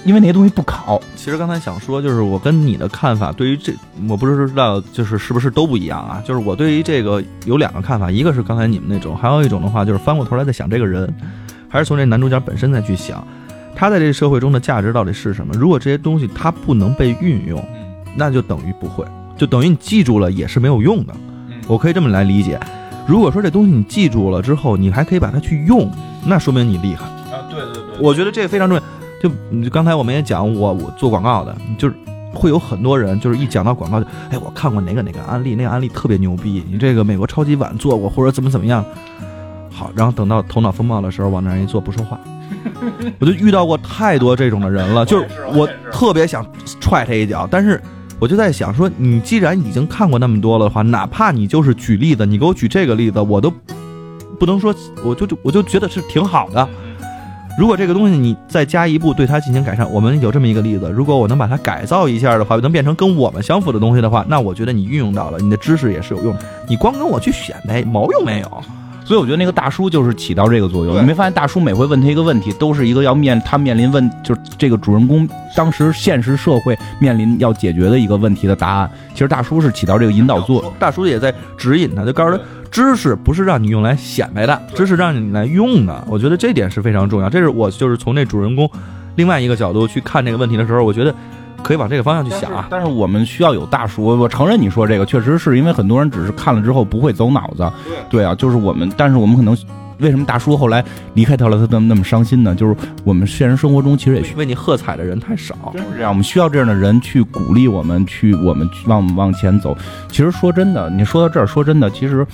[0.04, 1.00] 因为那些东西不考。
[1.16, 3.72] 其实刚才想说，就是我跟你的看法，对于这
[4.06, 6.22] 我不知道就是是不是都不一样啊？
[6.26, 11.10] 就是我对于这个有两个看法，一个是刚才你们那种，还有一种的话就是翻过头来再想这个人，
[11.70, 13.26] 还是从这男主角本身再去想，
[13.74, 15.54] 他在这个社会中的价值到底是什么？
[15.54, 17.66] 如果这些东西他不能被运用，
[18.14, 19.06] 那就等于不会，
[19.38, 21.16] 就等于你记住了也是没有用的。
[21.66, 22.60] 我可以这么来理解，
[23.06, 25.90] 如果说这东西你记住了之后，你还可以把它去用，
[26.26, 27.40] 那说明你厉害啊！
[27.50, 28.82] 对对对，我觉得这个非常重要。
[29.22, 31.94] 就刚才我们也讲，我我做广告的，就是
[32.34, 38.84] 会有很多人，就是一讲到广告就，哎，我看过哪个哪个案例，那个案例特别牛逼，你这个美国超级碗做过，或者怎么怎么样。
[39.70, 42.20] 好，然后等到头脑风暴的时候，往那儿一坐不说话，
[43.18, 46.46] 我就遇到过太多这种的人了，就是我特别想
[46.80, 47.80] 踹他一脚，但是。
[48.24, 53.52] 我就在想说，你既然已经看过那么多了的话，哪怕你就是举例子，你给我举这个例子，我都
[54.40, 56.66] 不能说，我就就我就觉得是挺好的。
[57.58, 66.40] 如果这个东西你再加一步对它进行改善，我们有这么一个例子，如果我能把它改造一下的话，能变成跟我们相符的东西的话，那我觉得你运用到了，你的知识也是有用的。
[66.66, 68.64] 你光跟我去显摆，毛用没有？
[69.04, 70.96] 所以我觉得那个大叔就是起到这个作用。
[70.96, 78.90] 你没发现大叔每回问他一个问题，都是一个要面他面临问，就是这个主人公当时现实社会面临要解决的一个问题的答案。
[79.12, 86.04] 其实大叔是起到这个引导作用，大叔也在指引他，就告诉他，知识不是让你用来显摆的，知识让你来用的。
[86.08, 87.28] 我觉得这点是非常重要。
[87.28, 88.70] 这是我就是从那主人公
[89.16, 91.14] 另外一个角度去看这个问题的时候，我觉得。
[91.64, 94.04] 可以往这个方向去想啊，但是我们需要有大叔。
[94.04, 97.68] 我承认你说这个确实是因为很多人只是看了之后不会走脑子。
[98.10, 99.56] 对啊，就是我们，但是我们可能
[99.98, 100.84] 为什么大叔后来
[101.14, 102.54] 离开他了，他那么那么伤心呢？
[102.54, 106.10] 就是我们现实生活中其实也为你喝彩的人太少，是这样。
[106.10, 109.76] 我们需要这样的人去鼓励我们，去我们往往前走。
[110.10, 112.26] 其实说真的，你说到这儿，说真的，其实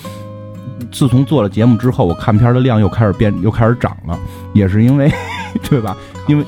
[0.91, 4.18] 自从做了节目之后，我看片的量又开始变，又开始涨了，
[4.55, 5.12] 也是因为，
[5.68, 5.95] 对吧？
[6.27, 6.45] 因为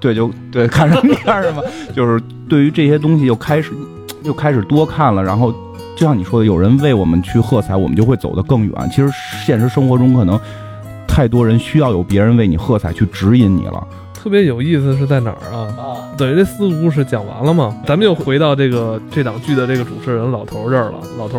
[0.00, 1.62] 对，就对， 看上片是吧？
[1.94, 3.72] 就是对于这些东西又开始
[4.24, 5.52] 又开始多看了，然后
[5.96, 8.72] 就像你说的，有人为我们去喝彩，我们就会走得更远。
[8.90, 9.10] 其实
[9.44, 10.38] 现实生活中可能
[11.06, 13.86] 太多人需要有别人为你喝彩，去指引你了。
[14.14, 15.58] 特别有意思是在哪儿啊？
[15.78, 17.76] 啊，等于这四个故事讲完了嘛？
[17.86, 21.38] 咱们又回到这个这档剧的这个主持人老头这儿了，老头。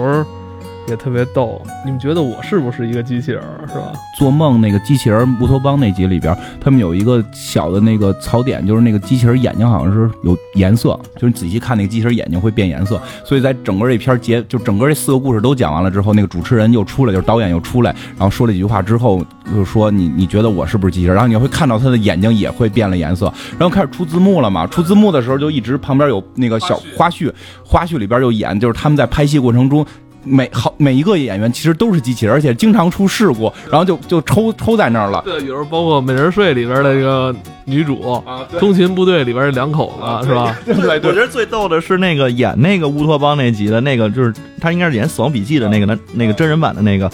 [0.90, 3.94] 也特别逗，你们觉得我是不是一个机器人，是吧？
[4.18, 13.00] 做梦那个机器人乌托邦那集里边，他们有一个小的那个槽点，就是那个机器人眼睛好像是有颜色，就是你仔细看那个机器人眼睛会变颜色。
[13.24, 19.24] 所以在整个这篇结，就整个这四个故事都讲完了之后，那个主持人又出来，就是导演又出来，然后说了几句话之后，
[19.54, 21.16] 就说你你觉得我是不是机器人？
[21.16, 24.66] 然后你会看到他的眼睛也会变了颜色，然后开始出字幕了嘛？
[24.68, 27.32] 出字幕的时候就一直旁边有那个小花絮，
[27.64, 29.86] 花絮里边就演，就是他们在拍戏过程中。
[30.24, 35.22] 每好每一个演员其实都是机器人，而且经常出事故，然后就就抽抽在那儿了。
[35.26, 40.56] 对，有时候包括《美人睡》里边的这个女主，《啊，中勤部队》里边两口子，是吧？
[40.66, 41.10] 对对。
[41.10, 47.10] 我觉得最逗的是那个演那个乌托邦那集的那个，就是他应该是演《死亡笔记》的那个男，那个真人版的那个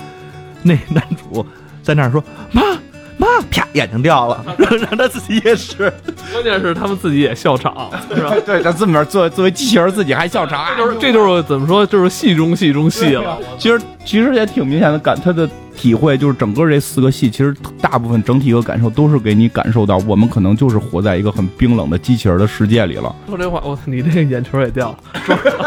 [0.64, 1.45] 那男主，
[1.84, 2.62] 在那儿说妈。
[3.39, 5.91] 妈，啪，眼睛掉了， 让他自己也是，
[6.31, 8.33] 关键是他们自己也笑场，是吧？
[8.45, 13.38] 对，他这么作作为机器人自己还笑场，就是这就是怎么说，就是戏中戏中戏了。
[13.57, 23.13] 其实其实也挺明显的感，他的体会，就是整个这四个戏，其实大部分整体和感受都是给你感受到，我们可能就是活在一个很冰冷的机器人的世界里了。
[23.27, 24.97] 说这话，我你这个眼球也掉了。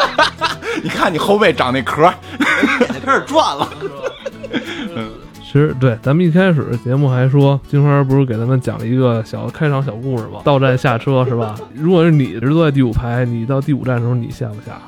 [0.82, 3.68] 你看你后背长那壳，眼开始转了。
[5.50, 10.42] 其实对，咱们一开始节目还说，金花不是给咱们讲了一个小开场小故事吗？
[10.44, 11.58] 到站下车是吧？
[11.74, 14.78] 如果是你是坐在第五排，你到第五站的时候，你下不下？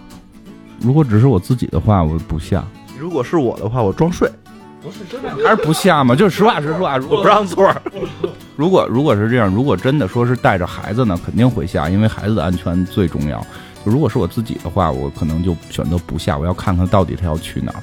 [0.79, 2.63] 如果只是我自己的话，我不下。
[2.99, 4.31] 如果是我的话，我装睡，
[4.83, 6.15] 不是真的还是不下嘛？
[6.15, 7.75] 就是实话实说啊，如果我不让座。
[8.55, 13.43] 如果如果是这样，如果真的说是带着孩子呢，肯定会下，因为孩子的安全最重要。
[13.83, 17.81] 如果是我自己的话，我可能就选择不下，我要看看到底他要去哪儿，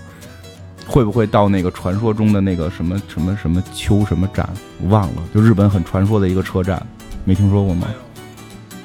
[0.87, 4.49] 会不会到那个传说中的那个什么什么什么秋什么站，
[4.81, 6.81] 我忘了，就日本很传说的一个车站，
[7.25, 7.87] 没听说过吗？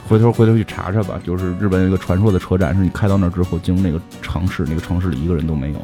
[0.08, 5.78] 回头回头去查查吧，就是日本有一个传说的车站，是你开到那儿之后，进入那个城市，那个城市里一个人都没有。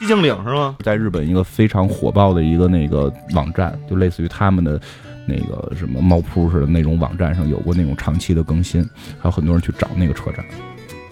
[0.00, 0.76] 寂静岭是吗？
[0.84, 4.78] 在日本一个非常火爆的一个那个网站，就类似于他们的
[5.26, 8.82] 那个什么猫扑似的那种网站上有过那种长期的更新，
[9.18, 10.44] 还有很多人去找那个车站。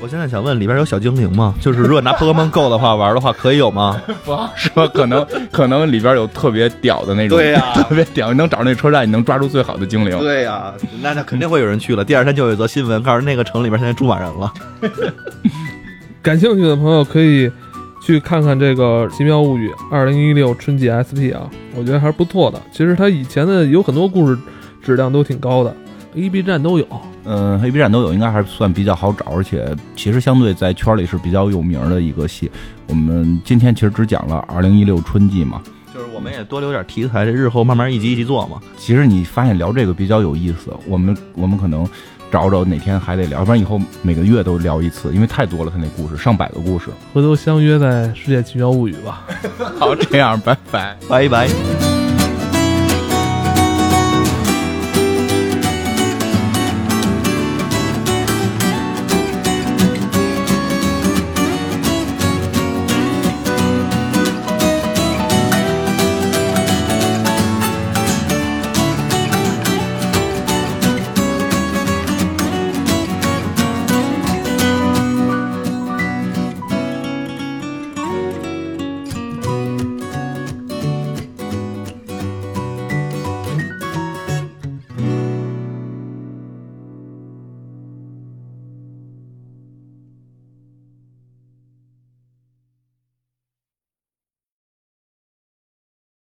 [0.04, 1.54] 我现在想问，里边有小精灵吗？
[1.62, 3.98] 就是如果拿 Pokemon Go 的话玩的话，可以有吗？
[4.54, 4.86] 是吧？
[4.92, 10.18] 可能可能里边有特别屌的那种，对呀特别屌，你能找那车站，你能抓住最好的精灵。
[10.18, 12.04] 对呀、那那肯定会有人去了。
[12.04, 14.52] 第二天就有一则新闻，告诉那个城里边现在住满人了。
[16.20, 17.50] 感兴趣的朋友可以
[18.02, 22.60] 去看看这个《奇妙物语》二零一六春季 SP 啊，我觉得还是不错的。
[22.70, 24.38] 其实它以前的有很多故事
[24.82, 25.74] 质量都挺高的
[26.16, 26.86] ，A、B 站都有。
[27.24, 32.50] 嗯，，A、B 站都有，应该还是算比较好找，而且其实相对在圈里是比较有名的一个戏。
[32.86, 35.62] 我们今天其实只讲了二零一六春季嘛，
[35.92, 38.60] 就是我们也多留点题材，这日后慢慢一集一集做嘛。
[38.76, 41.88] 其实你发现聊这个比较有意思，我们我们可能
[42.30, 46.90] 找找哪天还得聊，要不然以后每个月都聊一次，因为太多了，他那故事上百个故事。
[47.14, 49.22] 回头相约在《世界奇妙物语》吧。
[49.80, 50.96] 好，这样，拜拜。
[51.08, 52.13] 拜拜。